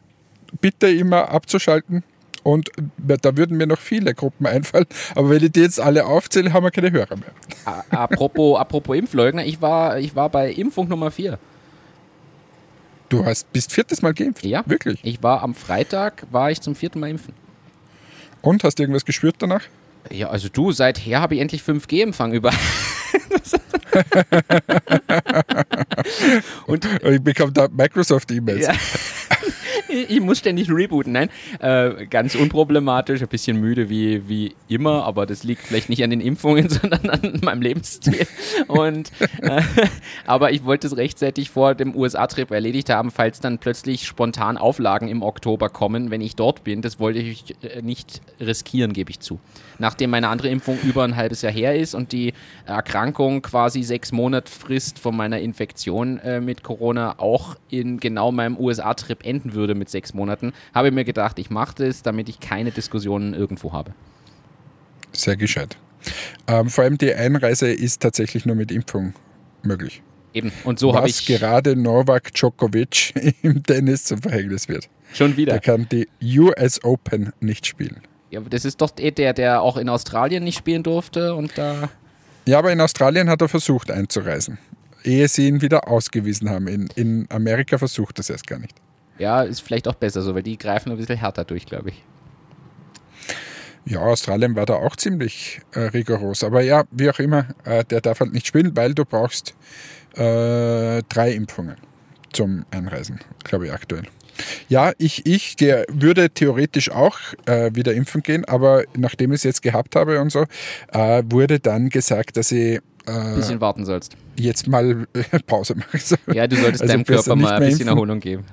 [0.61, 2.03] bitte immer abzuschalten.
[2.43, 4.85] Und da würden mir noch viele Gruppen einfallen.
[5.15, 7.85] Aber wenn ich die jetzt alle aufzähle, haben wir keine Hörer mehr.
[7.89, 11.39] Apropos, apropos Impfleugner, ich war, ich war bei Impfung Nummer 4.
[13.13, 14.43] Du hast bist viertes Mal geimpft?
[14.43, 14.63] Ja.
[14.65, 14.99] Wirklich?
[15.03, 17.35] Ich war am Freitag, war ich zum vierten Mal impfen.
[18.41, 19.61] Und hast du irgendwas gespürt danach?
[20.09, 22.49] Ja, also du, seither habe ich endlich 5G-Empfang über.
[26.65, 28.65] Und ich bekomme da Microsoft-E-Mails.
[28.65, 28.73] Ja.
[30.09, 31.13] ich muss ständig rebooten.
[31.13, 31.29] Nein,
[31.59, 36.09] äh, ganz unproblematisch, ein bisschen müde wie, wie immer, aber das liegt vielleicht nicht an
[36.09, 38.27] den Impfungen, sondern an meinem Lebensstil.
[38.67, 39.61] Und, äh,
[40.25, 45.07] aber ich wollte es rechtzeitig vor dem USA-Trip erledigt haben, falls dann plötzlich spontan Auflagen
[45.07, 46.81] im Oktober kommen, wenn ich dort bin.
[46.81, 49.39] Das wollte ich äh, nicht riskieren, gebe ich zu.
[49.79, 52.33] Nachdem meine andere Impfung über ein halbes Jahr her ist und die
[52.65, 58.57] Erkrankung quasi sechs Monate Frist von meiner Infektion äh, mit Corona auch in genau meinem
[58.57, 62.39] USA-Trip enden würde mit sechs Monaten, habe ich mir gedacht, ich mache das, damit ich
[62.39, 63.93] keine Diskussionen irgendwo habe.
[65.11, 65.77] Sehr gescheit.
[66.47, 69.13] Ähm, vor allem die Einreise ist tatsächlich nur mit Impfung
[69.61, 70.01] möglich.
[70.33, 70.51] Eben.
[70.63, 74.89] Und so habe Was ich gerade Novak Djokovic im Tennis zum Verhängnis wird.
[75.13, 75.53] schon wieder.
[75.53, 76.07] Der kann die
[76.39, 78.01] US Open nicht spielen.
[78.33, 81.55] Ja, aber das ist doch eh der, der auch in Australien nicht spielen durfte und
[81.55, 81.89] da.
[82.47, 84.57] Ja, aber in Australien hat er versucht einzureisen,
[85.03, 86.67] ehe sie ihn wieder ausgewiesen haben.
[86.67, 88.73] In, in Amerika versucht er es erst gar nicht.
[89.19, 92.03] Ja, ist vielleicht auch besser so, weil die greifen ein bisschen härter durch, glaube ich.
[93.85, 96.43] Ja, Australien war da auch ziemlich äh, rigoros.
[96.43, 99.53] Aber ja, wie auch immer, äh, der darf halt nicht spielen, weil du brauchst
[100.15, 101.75] äh, drei Impfungen
[102.31, 104.07] zum Einreisen, glaube ich, aktuell.
[104.69, 109.43] Ja, ich, ich der würde theoretisch auch äh, wieder impfen gehen, aber nachdem ich es
[109.43, 110.45] jetzt gehabt habe und so,
[110.91, 114.15] äh, wurde dann gesagt, dass ich Ein äh, bisschen warten sollst.
[114.35, 115.97] jetzt mal äh, Pause mache.
[115.97, 116.15] So.
[116.33, 117.87] Ja, du solltest Also deinem Körper mal ein bisschen impfen.
[117.87, 118.45] Erholung geben.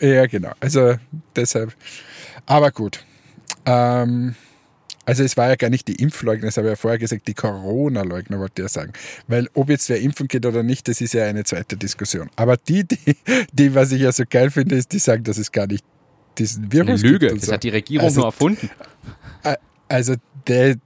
[0.00, 0.52] Ja, genau.
[0.60, 0.94] Also
[1.36, 1.72] deshalb.
[2.46, 3.04] Aber gut.
[3.66, 4.34] Ähm,
[5.06, 7.34] also es war ja gar nicht die Impfleugner, das habe ich ja vorher gesagt, die
[7.34, 8.92] Corona-Leugner wollte ich ja sagen.
[9.28, 12.30] Weil ob jetzt wer impfen geht oder nicht, das ist ja eine zweite Diskussion.
[12.36, 13.16] Aber die, die,
[13.52, 15.84] die was ich ja so geil finde, ist, die sagen, dass es gar nicht
[16.38, 17.18] diesen Eine Virus Lüge.
[17.18, 17.32] gibt.
[17.32, 17.52] und Das so.
[17.52, 18.70] hat die Regierung Also- nur erfunden.
[19.86, 20.14] Also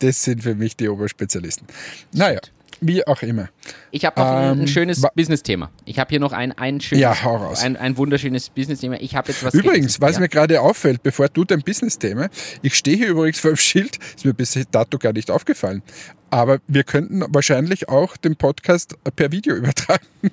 [0.01, 1.67] das sind für mich die Oberspezialisten.
[2.13, 2.41] Naja,
[2.81, 3.49] wie auch immer.
[3.91, 5.71] Ich habe noch ein, ein Ähm, schönes Business-Thema.
[5.85, 7.63] Ich habe hier noch ein, ein schönes, Ja, hau raus.
[7.63, 9.01] ein, ein wunderschönes Business-Thema.
[9.01, 10.21] Ich habe jetzt was Übrigens, was ja?
[10.21, 12.29] mir gerade auffällt, bevor du dein Business-Thema,
[12.63, 15.83] ich stehe hier übrigens vor dem Schild, ist mir bis dato gar nicht aufgefallen.
[16.31, 20.05] Aber wir könnten wahrscheinlich auch den Podcast per Video übertragen.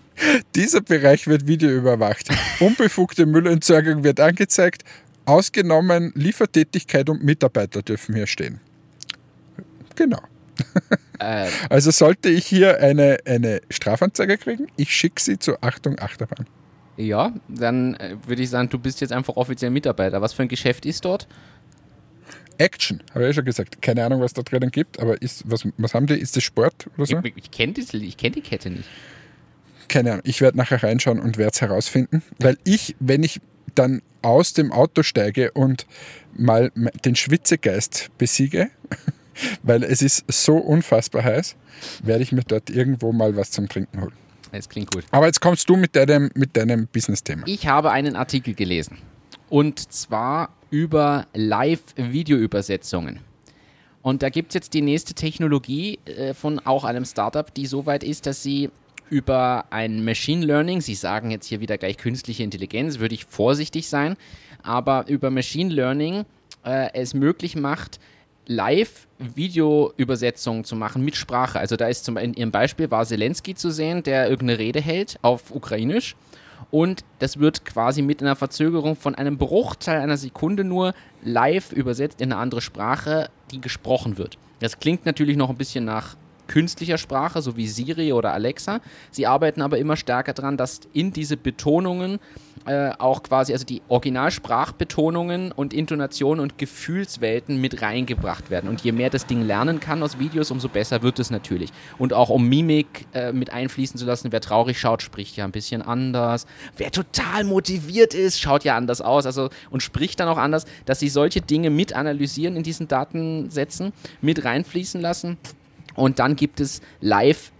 [0.56, 2.28] Dieser Bereich wird videoüberwacht.
[2.60, 4.84] Unbefugte Müllentsorgung wird angezeigt.
[5.24, 8.60] Ausgenommen Liefertätigkeit und Mitarbeiter dürfen hier stehen.
[9.96, 10.20] Genau.
[11.20, 16.46] Äh, Also sollte ich hier eine, eine Strafanzeige kriegen, ich schicke sie zu Achtung Achterbahn.
[16.98, 20.22] ja, dann äh, würde ich sagen, du bist jetzt einfach offiziell Mitarbeiter.
[20.22, 21.28] Was für ein Geschäft ist dort?
[22.58, 23.82] Action, habe ich ja schon gesagt.
[23.82, 26.16] Keine Ahnung, was da drinnen gibt, aber ist, was, was haben die?
[26.16, 27.20] Ist das Sport oder so?
[27.24, 28.88] Ich, ich kenne kenn die Kette nicht.
[29.88, 30.24] Keine Ahnung.
[30.26, 32.24] Ich werde nachher reinschauen und werde es herausfinden.
[32.40, 33.42] Weil ich, wenn ich
[33.76, 35.86] dann aus dem Auto steige und
[36.34, 36.72] mal
[37.04, 38.70] den Schwitzegeist besiege,
[39.64, 41.56] weil es ist so unfassbar heiß,
[42.04, 44.14] werde ich mir dort irgendwo mal was zum Trinken holen.
[44.52, 45.04] Das klingt gut.
[45.12, 47.44] Aber jetzt kommst du mit deinem, mit deinem Business-Thema.
[47.46, 48.98] Ich habe einen Artikel gelesen.
[49.50, 53.20] Und zwar über Live-Videoübersetzungen.
[54.02, 57.86] Und da gibt es jetzt die nächste Technologie äh, von auch einem Startup, die so
[57.86, 58.70] weit ist, dass sie
[59.10, 63.88] über ein Machine Learning, Sie sagen jetzt hier wieder gleich künstliche Intelligenz, würde ich vorsichtig
[63.88, 64.16] sein,
[64.64, 66.26] aber über Machine Learning
[66.64, 68.00] äh, es möglich macht,
[68.48, 71.60] Live-Videoübersetzungen zu machen mit Sprache.
[71.60, 75.18] Also da ist zum in Ihrem Beispiel war Zelensky zu sehen, der irgendeine Rede hält
[75.22, 76.16] auf Ukrainisch.
[76.72, 82.22] Und das wird quasi mit einer Verzögerung von einem Bruchteil einer Sekunde nur live übersetzt
[82.22, 84.38] in eine andere Sprache, die gesprochen wird.
[84.60, 86.16] Das klingt natürlich noch ein bisschen nach
[86.48, 88.80] künstlicher Sprache, so wie Siri oder Alexa.
[89.12, 92.20] Sie arbeiten aber immer stärker daran, dass in diese Betonungen
[92.66, 98.70] äh, auch quasi, also die Originalsprachbetonungen und Intonationen und Gefühlswelten mit reingebracht werden.
[98.70, 101.72] Und je mehr das Ding lernen kann aus Videos, umso besser wird es natürlich.
[102.00, 105.52] Und auch um Mimik äh, mit einfließen zu lassen, wer traurig schaut, spricht ja ein
[105.52, 106.48] bisschen anders.
[106.78, 111.00] Wer total motiviert ist, schaut ja anders aus also, und spricht dann auch anders, dass
[111.00, 115.38] sie solche Dinge mit analysieren in diesen Datensätzen, mit reinfließen lassen.
[115.96, 117.52] Und dann gibt es live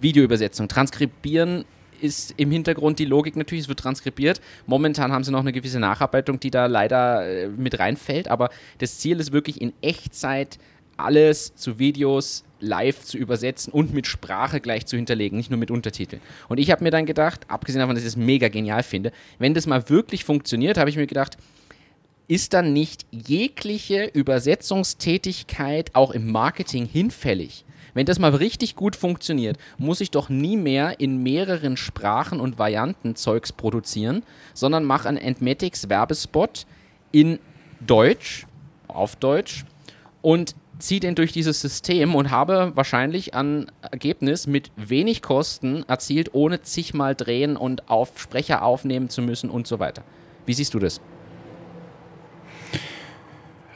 [0.00, 0.68] Videoübersetzung.
[0.68, 1.64] Transkribieren
[2.00, 4.40] ist im Hintergrund die Logik natürlich, es wird transkribiert.
[4.66, 8.98] Momentan haben sie noch eine gewisse Nacharbeitung, die da leider äh, mit reinfällt, aber das
[8.98, 10.58] Ziel ist wirklich in Echtzeit
[10.96, 15.70] alles zu Videos live zu übersetzen und mit Sprache gleich zu hinterlegen, nicht nur mit
[15.70, 16.22] Untertiteln.
[16.48, 19.54] Und ich habe mir dann gedacht, abgesehen davon, dass ich es mega genial finde, wenn
[19.54, 21.36] das mal wirklich funktioniert, habe ich mir gedacht,
[22.32, 27.66] ist dann nicht jegliche Übersetzungstätigkeit auch im Marketing hinfällig?
[27.92, 32.58] Wenn das mal richtig gut funktioniert, muss ich doch nie mehr in mehreren Sprachen und
[32.58, 34.22] Varianten Zeugs produzieren,
[34.54, 36.64] sondern mache einen Entmatics Werbespot
[37.10, 37.38] in
[37.80, 38.46] Deutsch,
[38.88, 39.66] auf Deutsch
[40.22, 46.30] und ziehe den durch dieses System und habe wahrscheinlich ein Ergebnis mit wenig Kosten erzielt,
[46.32, 50.02] ohne zigmal drehen und auf Sprecher aufnehmen zu müssen und so weiter.
[50.46, 51.02] Wie siehst du das?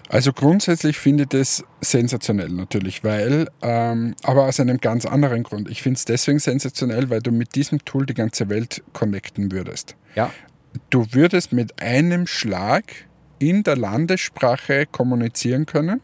[0.09, 5.69] Also grundsätzlich finde ich das sensationell natürlich, weil, ähm, aber aus einem ganz anderen Grund.
[5.69, 9.97] Ich finde es deswegen sensationell, weil du mit diesem Tool die ganze Welt connecten würdest.
[10.15, 10.31] Ja.
[10.91, 12.85] Du würdest mit einem Schlag
[13.39, 16.01] in der Landessprache kommunizieren können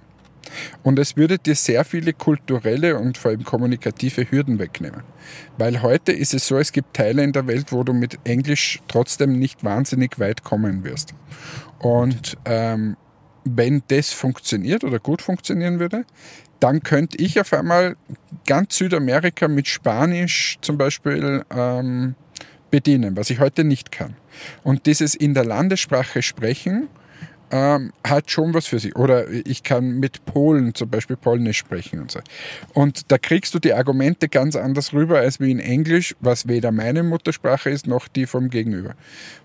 [0.82, 5.02] und es würde dir sehr viele kulturelle und vor allem kommunikative Hürden wegnehmen.
[5.58, 8.80] Weil heute ist es so, es gibt Teile in der Welt, wo du mit Englisch
[8.88, 11.14] trotzdem nicht wahnsinnig weit kommen wirst.
[11.78, 12.96] Und ähm,
[13.44, 16.04] wenn das funktioniert oder gut funktionieren würde,
[16.60, 17.96] dann könnte ich auf einmal
[18.46, 22.14] ganz Südamerika mit Spanisch zum Beispiel ähm,
[22.70, 24.14] bedienen, was ich heute nicht kann.
[24.62, 26.88] Und dieses in der Landessprache sprechen
[27.52, 28.96] ähm, hat schon was für sich.
[28.96, 32.20] Oder ich kann mit Polen zum Beispiel Polnisch sprechen und so.
[32.72, 36.72] Und da kriegst du die Argumente ganz anders rüber als wie in Englisch, was weder
[36.72, 38.94] meine Muttersprache ist noch die vom Gegenüber.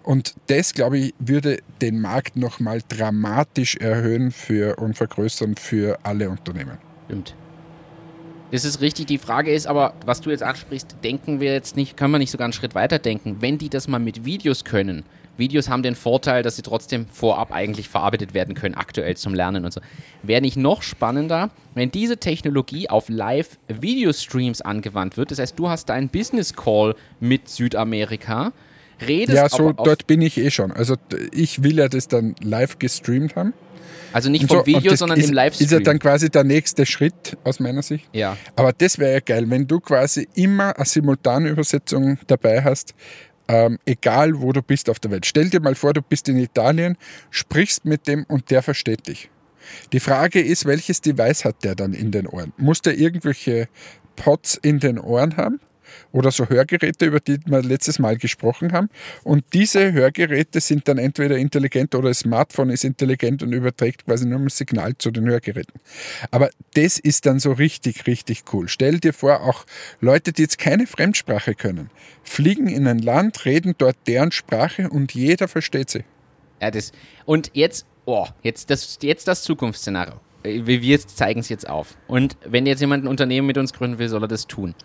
[0.04, 6.30] Und das, glaube ich, würde den Markt nochmal dramatisch erhöhen für, und vergrößern für alle
[6.30, 6.78] Unternehmen.
[7.06, 7.36] Stimmt.
[8.52, 9.08] Das ist richtig.
[9.08, 12.32] Die Frage ist aber, was du jetzt ansprichst, denken wir jetzt nicht, können wir nicht
[12.32, 13.38] sogar einen Schritt weiter denken.
[13.42, 15.04] Wenn die das mal mit Videos können,
[15.38, 19.66] Videos haben den Vorteil, dass sie trotzdem vorab eigentlich verarbeitet werden können, aktuell zum Lernen
[19.66, 19.82] und so.
[20.24, 25.32] Wäre nicht noch spannender, wenn diese Technologie auf Live-Videostreams angewandt wird.
[25.32, 28.52] Das heißt, du hast deinen Business Call mit Südamerika,
[29.02, 30.72] redest Ja, so dort bin ich eh schon.
[30.72, 30.96] Also
[31.32, 33.54] ich will ja das dann live gestreamt haben.
[34.14, 35.66] Also nicht vom so, Video, sondern ist, im Livestream.
[35.66, 38.08] Ist ja dann quasi der nächste Schritt aus meiner Sicht.
[38.14, 38.38] Ja.
[38.56, 42.94] Aber das wäre ja geil, wenn du quasi immer eine Simultanübersetzung dabei hast,
[43.48, 45.26] ähm, egal wo du bist auf der Welt.
[45.26, 46.98] Stell dir mal vor, du bist in Italien,
[47.30, 49.30] sprichst mit dem und der versteht dich.
[49.92, 52.54] Die Frage ist, welches Device hat der dann in den Ohren?
[52.58, 53.68] Muss der irgendwelche
[54.16, 55.60] Pots in den Ohren haben?
[56.12, 58.90] Oder so Hörgeräte, über die wir letztes Mal gesprochen haben.
[59.24, 64.26] Und diese Hörgeräte sind dann entweder intelligent oder das Smartphone ist intelligent und überträgt quasi
[64.26, 65.80] nur ein Signal zu den Hörgeräten.
[66.32, 68.68] Aber das ist dann so richtig, richtig cool.
[68.68, 69.66] Stell dir vor, auch
[70.00, 71.90] Leute, die jetzt keine Fremdsprache können,
[72.24, 76.04] fliegen in ein Land, reden dort deren Sprache und jeder versteht sie.
[76.62, 76.92] Ja, das.
[77.26, 80.20] Und jetzt, oh, jetzt das, jetzt das Zukunftsszenario.
[80.44, 81.98] Wir zeigen es jetzt auf.
[82.08, 84.76] Und wenn jetzt jemand ein Unternehmen mit uns gründen will, soll er das tun.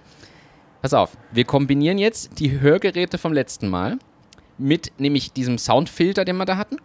[0.83, 3.99] Pass auf, wir kombinieren jetzt die Hörgeräte vom letzten Mal
[4.59, 6.77] mit nämlich diesem Soundfilter, den wir da hatten,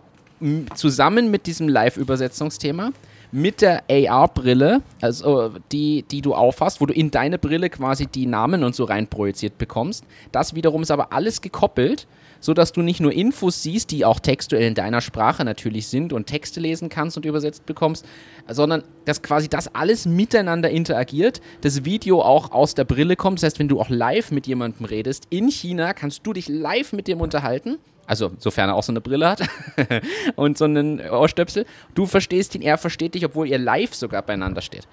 [0.76, 2.92] zusammen mit diesem Live-Übersetzungsthema,
[3.32, 8.28] mit der AR-Brille, also die, die du aufhast, wo du in deine Brille quasi die
[8.28, 10.06] Namen und so reinprojiziert bekommst.
[10.32, 12.06] Das wiederum ist aber alles gekoppelt
[12.40, 16.14] so dass du nicht nur Infos siehst, die auch textuell in deiner Sprache natürlich sind
[16.14, 18.06] und Texte lesen kannst und übersetzt bekommst,
[18.48, 23.40] sondern dass quasi das alles miteinander interagiert, das Video auch aus der Brille kommt.
[23.40, 26.94] Das heißt, wenn du auch live mit jemandem redest in China, kannst du dich live
[26.94, 27.78] mit dem unterhalten.
[28.06, 29.42] Also, sofern er auch so eine Brille hat
[30.36, 31.66] und so einen Ohrstöpsel.
[31.94, 34.88] Du verstehst ihn, er versteht dich, obwohl ihr live sogar beieinander steht.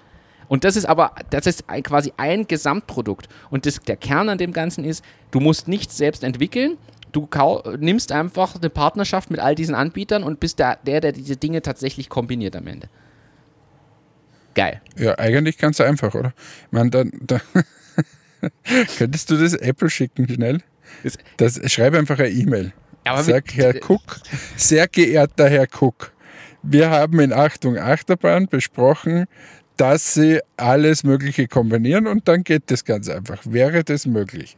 [0.47, 3.27] Und das ist aber, das ist quasi ein Gesamtprodukt.
[3.49, 6.77] Und das, der Kern an dem Ganzen ist, du musst nichts selbst entwickeln,
[7.15, 7.27] du
[7.79, 11.61] nimmst einfach eine Partnerschaft mit all diesen Anbietern und bist der, der, der diese Dinge
[11.61, 12.89] tatsächlich kombiniert am Ende.
[14.53, 14.81] Geil.
[14.97, 16.33] Ja, eigentlich ganz einfach, oder?
[16.65, 17.41] Ich meine, dann, dann
[18.97, 20.59] könntest du das Apple schicken schnell?
[21.37, 22.73] Das, schreib einfach eine E-Mail.
[23.21, 24.19] Sag, Herr Cook,
[24.55, 26.11] sehr geehrter Herr Cook,
[26.63, 29.25] wir haben in Achtung Achterbahn besprochen,
[29.77, 33.41] dass Sie alles Mögliche kombinieren und dann geht das ganz einfach.
[33.45, 34.57] Wäre das möglich?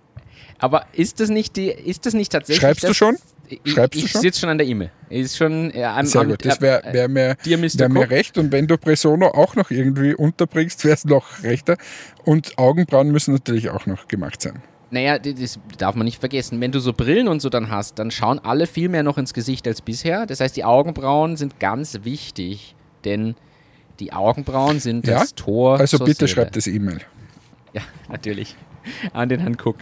[0.60, 2.62] Aber ist das nicht die, ist das nicht tatsächlich.
[2.62, 3.18] Schreibst das, du schon?
[3.64, 4.92] Schreibst ich, ich sitze schon an der E-Mail.
[5.10, 8.38] Ist schon ja, am, Sehr gut, das wäre wär mir, wär mir recht.
[8.38, 11.78] Und wenn du Presono auch noch irgendwie unterbringst, wäre es noch rechter.
[12.26, 14.62] Und Augenbrauen müssen natürlich auch noch gemacht sein.
[14.90, 16.62] Naja, das darf man nicht vergessen.
[16.62, 19.34] Wenn du so Brillen und so dann hast, dann schauen alle viel mehr noch ins
[19.34, 20.26] Gesicht als bisher.
[20.26, 23.36] Das heißt, die Augenbrauen sind ganz wichtig, denn
[24.00, 25.20] die Augenbrauen sind ja?
[25.20, 25.80] das Tor.
[25.80, 27.00] Also bitte schreibt das E-Mail.
[27.74, 28.56] Ja, natürlich.
[29.12, 29.78] An den Herrn Cook.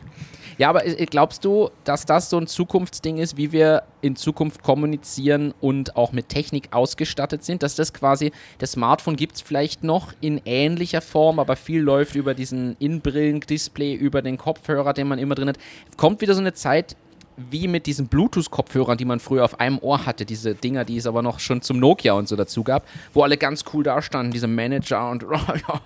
[0.57, 4.63] Ja, aber äh, glaubst du, dass das so ein Zukunftsding ist, wie wir in Zukunft
[4.63, 7.63] kommunizieren und auch mit Technik ausgestattet sind?
[7.63, 12.15] Dass das quasi, das Smartphone gibt es vielleicht noch in ähnlicher Form, aber viel läuft
[12.15, 15.57] über diesen Inbrillen-Display, über den Kopfhörer, den man immer drin hat.
[15.97, 16.95] Kommt wieder so eine Zeit,
[17.37, 21.05] wie mit diesen Bluetooth-Kopfhörern, die man früher auf einem Ohr hatte, diese Dinger, die es
[21.05, 24.47] aber noch schon zum Nokia und so dazu gab, wo alle ganz cool dastanden, diese
[24.47, 25.25] Manager und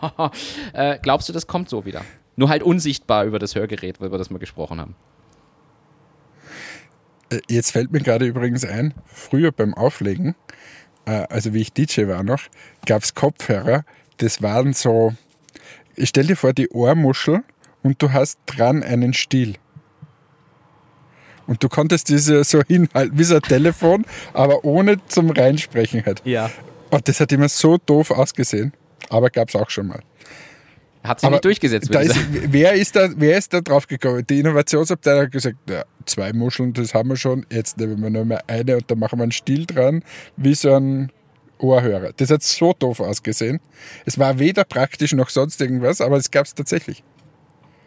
[0.74, 2.02] äh, glaubst du, das kommt so wieder?
[2.40, 4.96] Nur halt unsichtbar über das Hörgerät, über das wir gesprochen haben.
[7.30, 10.36] Äh, jetzt fällt mir gerade übrigens ein, früher beim Auflegen,
[11.06, 12.44] äh, also wie ich DJ war noch,
[12.86, 13.84] gab es Kopfhörer,
[14.18, 15.14] das waren so,
[15.98, 17.44] ich stell dir vor, die Ohrmuschel
[17.84, 19.56] und du hast dran einen Stiel.
[21.46, 26.22] Und du konntest diese so hinhalten, wie so ein Telefon, aber ohne zum Reinsprechen halt.
[26.24, 26.50] Ja.
[26.90, 28.72] Und das hat immer so doof ausgesehen,
[29.10, 30.00] aber gab es auch schon mal.
[31.04, 31.94] Hat sich aber nicht durchgesetzt.
[31.94, 32.18] Da ist,
[32.52, 34.26] wer, ist da, wer ist da drauf gekommen?
[34.28, 38.26] Die Innovationsabteilung hat gesagt, ja, zwei Muscheln, das haben wir schon, jetzt nehmen wir nur
[38.26, 40.04] mehr eine und dann machen wir einen Stiel dran,
[40.36, 41.12] wie so ein
[41.60, 42.12] Ohrhörer.
[42.16, 43.60] Das hat so doof ausgesehen.
[44.06, 47.04] Es war weder praktisch noch sonst irgendwas, aber es gab es tatsächlich.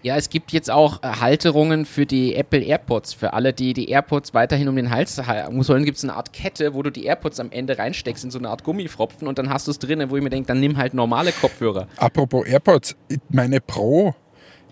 [0.03, 3.15] Ja, es gibt jetzt auch äh, Halterungen für die Apple AirPods.
[3.15, 6.33] Für alle, die die AirPods weiterhin um den Hals haben sollen, gibt es eine Art
[6.33, 9.49] Kette, wo du die AirPods am Ende reinsteckst in so eine Art Gummifropfen und dann
[9.49, 11.87] hast du es drinnen, wo ich mir denke, dann nimm halt normale Kopfhörer.
[11.97, 12.97] Apropos AirPods,
[13.29, 14.15] meine Pro,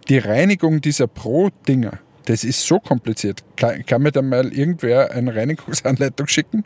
[0.08, 3.44] die Reinigung dieser Pro-Dinger, das ist so kompliziert.
[3.56, 6.64] Kann, kann, mir da mal irgendwer eine Reinigungsanleitung schicken?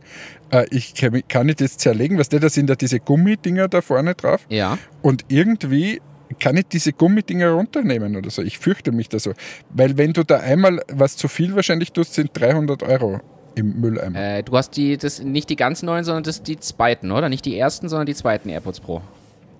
[0.50, 4.14] Äh, ich kann, kann nicht das zerlegen, was da sind da diese Gummidinger da vorne
[4.14, 4.46] drauf.
[4.48, 4.78] Ja.
[5.02, 6.00] Und irgendwie
[6.35, 8.43] kann ich diese Gummidinger runternehmen oder so.
[8.43, 9.32] Ich fürchte mich da so.
[9.70, 13.20] Weil wenn du da einmal was zu viel wahrscheinlich tust, sind 300 Euro
[13.55, 14.18] im Mülleimer.
[14.18, 17.28] Äh, du hast die, das, nicht die ganz neuen, sondern das die zweiten, oder?
[17.28, 19.01] Nicht die ersten, sondern die zweiten AirPods Pro.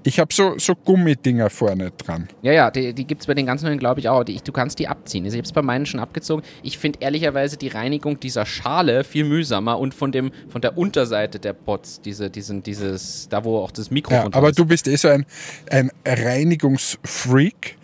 [0.07, 2.29] Ich habe so, so Gummidinger vorne dran.
[2.43, 4.23] Ja, ja, die, die gibt es bei den ganz neuen, glaube ich, auch.
[4.23, 5.25] Die, du kannst die abziehen.
[5.25, 6.43] Also ich habe es bei meinen schon abgezogen.
[6.63, 11.39] Ich finde ehrlicherweise die Reinigung dieser Schale viel mühsamer und von, dem, von der Unterseite
[11.39, 14.59] der Pots, diese, diesen, dieses, da wo auch das Mikrofon ja, Aber ist.
[14.59, 15.25] du bist eh so ein,
[15.71, 17.77] ein Reinigungsfreak.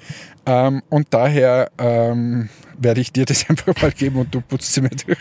[0.44, 4.82] Ähm, und daher ähm, werde ich dir das einfach mal geben und du putzt sie
[4.82, 5.18] mir durch.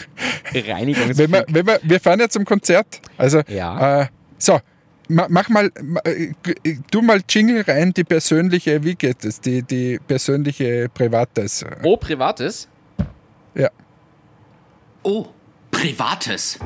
[0.53, 1.17] Reinigungsfreak.
[1.17, 3.01] Wenn wir, wenn wir, wir fahren ja zum Konzert.
[3.17, 4.01] Also, ja.
[4.01, 4.59] Äh, so,
[5.11, 5.71] Mach mal,
[6.03, 6.33] äh,
[6.91, 9.41] tu mal Jingle rein, die persönliche, wie geht es?
[9.41, 11.65] Die, die persönliche Privates.
[11.81, 12.67] Oh, Privates?
[13.55, 13.69] Ja.
[15.01, 15.25] Oh,
[15.71, 16.59] Privates.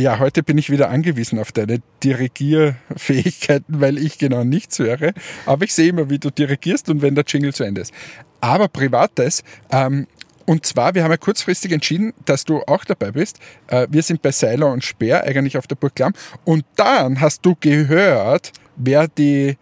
[0.00, 5.12] Ja, heute bin ich wieder angewiesen auf deine Dirigierfähigkeiten, weil ich genau nichts höre.
[5.44, 7.92] Aber ich sehe immer, wie du dirigierst und wenn der Jingle zu Ende ist.
[8.40, 10.06] Aber Privates, ähm,
[10.46, 13.40] und zwar, wir haben ja kurzfristig entschieden, dass du auch dabei bist.
[13.66, 16.14] Äh, wir sind bei Seiler und Speer eigentlich auf der Burg Klamm.
[16.44, 19.58] Und dann hast du gehört, wer die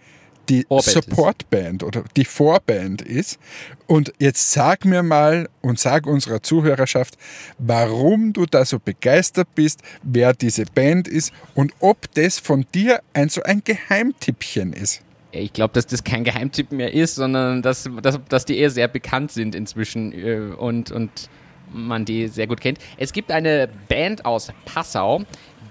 [0.49, 3.39] die Supportband oder die Vorband ist.
[3.87, 7.17] Und jetzt sag mir mal und sag unserer Zuhörerschaft,
[7.59, 13.01] warum du da so begeistert bist, wer diese Band ist und ob das von dir
[13.15, 15.03] ein so ein Geheimtippchen ist.
[15.31, 18.89] Ich glaube, dass das kein Geheimtipp mehr ist, sondern dass, dass, dass die eher sehr
[18.89, 21.29] bekannt sind inzwischen äh, und, und
[21.73, 22.79] man die sehr gut kennt.
[22.97, 25.23] Es gibt eine Band aus Passau,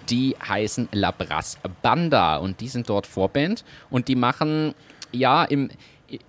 [0.09, 4.73] die heißen Labras Banda und die sind dort Vorband und die machen
[5.11, 5.69] ja im,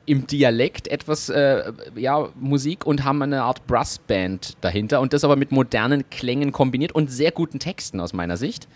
[0.07, 5.37] im Dialekt etwas äh, ja, Musik und haben eine Art Brassband dahinter und das aber
[5.37, 8.69] mit modernen Klängen kombiniert und sehr guten Texten aus meiner Sicht.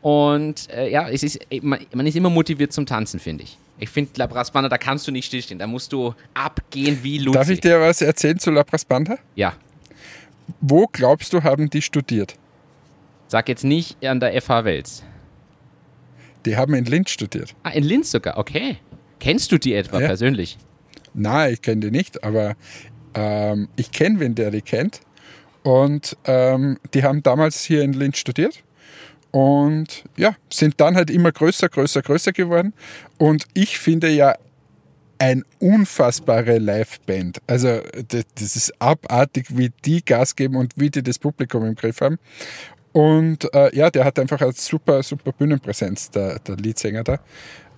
[0.00, 3.58] Und äh, ja, es ist, man, man, ist immer motiviert zum Tanzen, finde ich.
[3.80, 7.38] Ich finde La Brassbanda, da kannst du nicht stillstehen, da musst du abgehen wie Luzi.
[7.38, 9.18] Darf ich dir was erzählen zu La Brassbanda?
[9.34, 9.54] Ja.
[10.60, 12.36] Wo glaubst du, haben die studiert?
[13.26, 15.04] Sag jetzt nicht an der FH Wels.
[16.46, 17.54] Die haben in Linz studiert.
[17.62, 18.78] Ah, in Linz sogar, okay.
[19.20, 20.06] Kennst du die etwa ja.
[20.06, 20.56] persönlich?
[21.14, 22.54] Nein, ich kenne die nicht, aber
[23.14, 25.00] ähm, ich kenne wen, der die kennt.
[25.62, 28.62] Und ähm, die haben damals hier in Linz studiert
[29.30, 32.72] und ja, sind dann halt immer größer, größer, größer geworden.
[33.18, 34.34] Und ich finde ja
[35.18, 37.38] ein unfassbare Liveband.
[37.46, 42.00] Also das ist abartig, wie die Gas geben und wie die das Publikum im Griff
[42.00, 42.18] haben.
[42.92, 47.18] Und äh, ja, der hat einfach eine super, super Bühnenpräsenz, der, der Leadsänger da.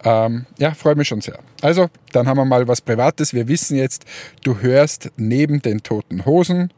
[0.03, 1.39] Ähm, ja, freue mich schon sehr.
[1.61, 3.35] Also, dann haben wir mal was Privates.
[3.35, 4.05] Wir wissen jetzt,
[4.45, 6.73] du hörst neben den Toten Hosen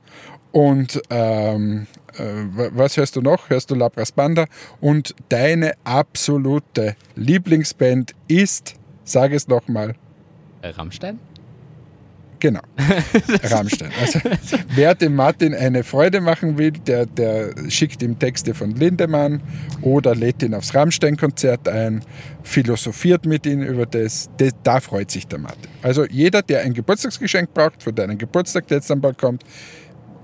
[0.50, 1.86] und ähm,
[2.18, 2.24] äh,
[2.72, 3.48] was hörst du noch?
[3.48, 4.46] Hörst du Labras Banda
[4.80, 9.94] und deine absolute Lieblingsband ist, sage es nochmal.
[10.62, 11.18] Rammstein?
[12.42, 12.60] Genau.
[13.44, 13.92] Rammstein.
[14.00, 14.18] Also,
[14.74, 19.40] wer dem Martin eine Freude machen will, der, der schickt ihm Texte von Lindemann
[19.80, 22.04] oder lädt ihn aufs Rammstein-Konzert ein,
[22.42, 24.50] philosophiert mit ihm über das, das.
[24.64, 25.70] Da freut sich der Martin.
[25.82, 29.44] Also jeder, der ein Geburtstagsgeschenk braucht, für deinen Geburtstag, der jetzt dann bald kommt,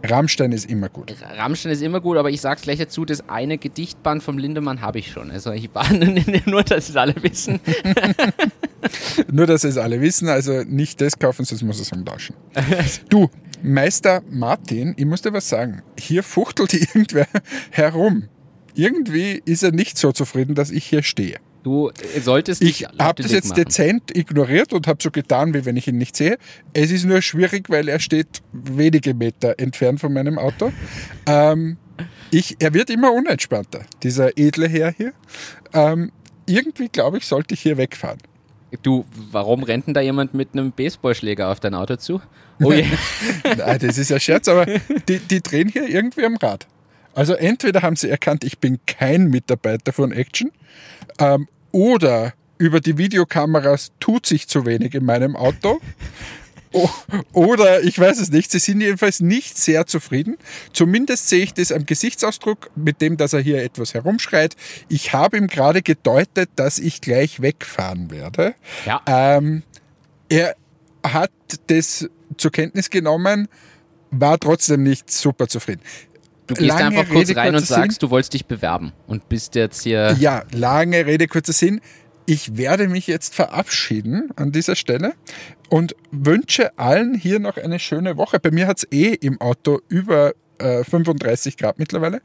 [0.05, 1.15] Rammstein ist immer gut.
[1.37, 4.99] Rammstein ist immer gut, aber ich sag's gleich dazu, das eine Gedichtband vom Lindemann habe
[4.99, 5.31] ich schon.
[5.31, 5.87] Also ich war
[6.47, 7.61] nur, dass es alle wissen.
[9.33, 12.37] nur, dass es alle wissen, also nicht das kaufen, sonst muss es umtauschen.
[13.09, 13.29] du,
[13.63, 15.83] Meister Martin, ich muss dir was sagen.
[15.99, 17.27] Hier fuchtelt irgendwer
[17.71, 18.29] herum.
[18.75, 21.39] Irgendwie ist er nicht so zufrieden, dass ich hier stehe.
[21.65, 23.65] Du solltest Ich habe das jetzt machen.
[23.65, 26.39] dezent ignoriert und habe so getan, wie wenn ich ihn nicht sehe.
[26.73, 30.73] Es ist nur schwierig, weil er steht wenige Meter entfernt von meinem Auto.
[31.27, 31.77] Ähm,
[32.31, 35.13] ich, er wird immer unentspannter, dieser edle Herr hier.
[35.73, 36.13] Ähm,
[36.47, 38.19] irgendwie, glaube ich, sollte ich hier wegfahren.
[38.83, 42.21] Du, warum rennt denn da jemand mit einem Baseballschläger auf dein Auto zu?
[42.63, 42.85] Oh je.
[43.57, 44.67] Nein, das ist ja Scherz, aber
[45.09, 46.67] die, die drehen hier irgendwie am Rad.
[47.15, 50.53] Also entweder haben sie erkannt, ich bin kein Mitarbeiter von Action,
[51.19, 55.81] ähm, oder über die Videokameras tut sich zu wenig in meinem Auto.
[57.33, 60.37] Oder ich weiß es nicht, sie sind jedenfalls nicht sehr zufrieden.
[60.73, 64.57] Zumindest sehe ich das am Gesichtsausdruck, mit dem, dass er hier etwas herumschreit.
[64.89, 68.55] Ich habe ihm gerade gedeutet, dass ich gleich wegfahren werde.
[68.87, 69.03] Ja.
[69.07, 69.63] Ähm,
[70.29, 70.55] er
[71.05, 71.31] hat
[71.69, 73.49] das zur Kenntnis genommen,
[74.11, 75.83] war trotzdem nicht super zufrieden.
[76.47, 78.09] Du gehst lange einfach kurz Rede, rein und sagst, Sinn.
[78.09, 80.17] du wolltest dich bewerben und bist jetzt hier.
[80.19, 81.81] Ja, lange Rede, kurzer Sinn.
[82.25, 85.15] Ich werde mich jetzt verabschieden an dieser Stelle
[85.69, 88.41] und wünsche allen hier noch eine schöne Woche.
[88.41, 92.21] Bei mir hat es eh im Auto über 35 äh, Grad mittlerweile.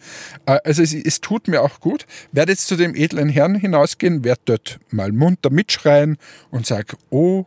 [0.45, 2.05] Äh, also es, es, tut mir auch gut.
[2.31, 6.17] Werde jetzt zu dem edlen Herrn hinausgehen, werde dort mal munter mitschreien
[6.51, 7.45] und sage, oh,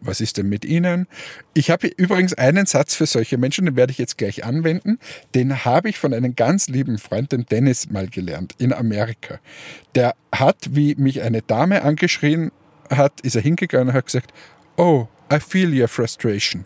[0.00, 1.08] was ist denn mit Ihnen?
[1.54, 5.00] Ich habe übrigens einen Satz für solche Menschen, den werde ich jetzt gleich anwenden.
[5.34, 9.40] Den habe ich von einem ganz lieben Freund, dem Dennis, mal gelernt in Amerika.
[9.96, 12.52] Der hat, wie mich eine Dame angeschrien
[12.90, 14.32] hat, ist er hingegangen und hat gesagt,
[14.76, 16.64] oh, I feel your frustration.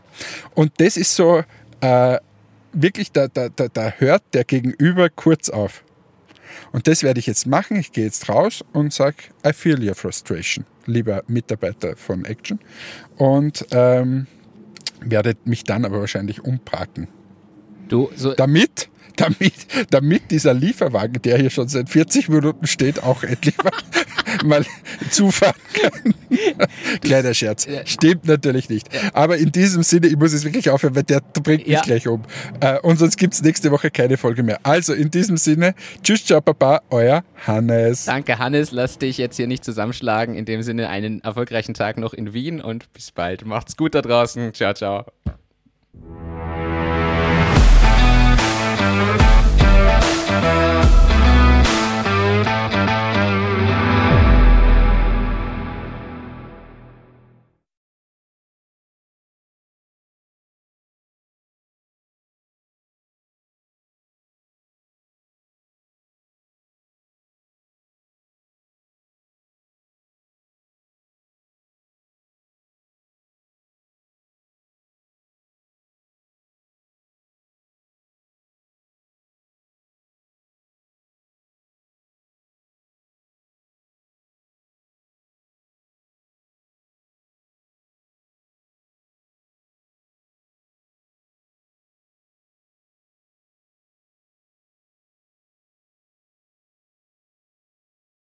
[0.55, 1.43] Und das ist so,
[1.81, 2.19] äh,
[2.73, 5.85] wirklich, da, da, da, da hört der Gegenüber kurz auf.
[6.73, 7.77] Und das werde ich jetzt machen.
[7.77, 12.59] Ich gehe jetzt raus und sage, I feel your frustration, lieber Mitarbeiter von Action.
[13.17, 14.27] Und ähm,
[15.01, 17.09] werde mich dann aber wahrscheinlich umparken.
[17.89, 23.23] Du, so damit damit, damit dieser Lieferwagen, der hier schon seit 40 Minuten steht, auch
[23.23, 23.73] endlich mal,
[24.45, 24.67] mal
[25.11, 26.14] zufahren kann.
[27.00, 27.66] Kleiner Scherz.
[27.84, 28.88] Stimmt natürlich nicht.
[29.12, 31.82] Aber in diesem Sinne, ich muss es wirklich aufhören, weil der bringt mich ja.
[31.82, 32.22] gleich um.
[32.61, 34.61] Äh, und sonst gibt es nächste Woche keine Folge mehr.
[34.62, 38.05] Also in diesem Sinne, tschüss, ciao, Papa, euer Hannes.
[38.05, 38.72] Danke, Hannes.
[38.72, 40.34] Lass dich jetzt hier nicht zusammenschlagen.
[40.34, 43.44] In dem Sinne, einen erfolgreichen Tag noch in Wien und bis bald.
[43.44, 44.55] Macht's gut da draußen.
[44.55, 45.07] Ciao, ciao.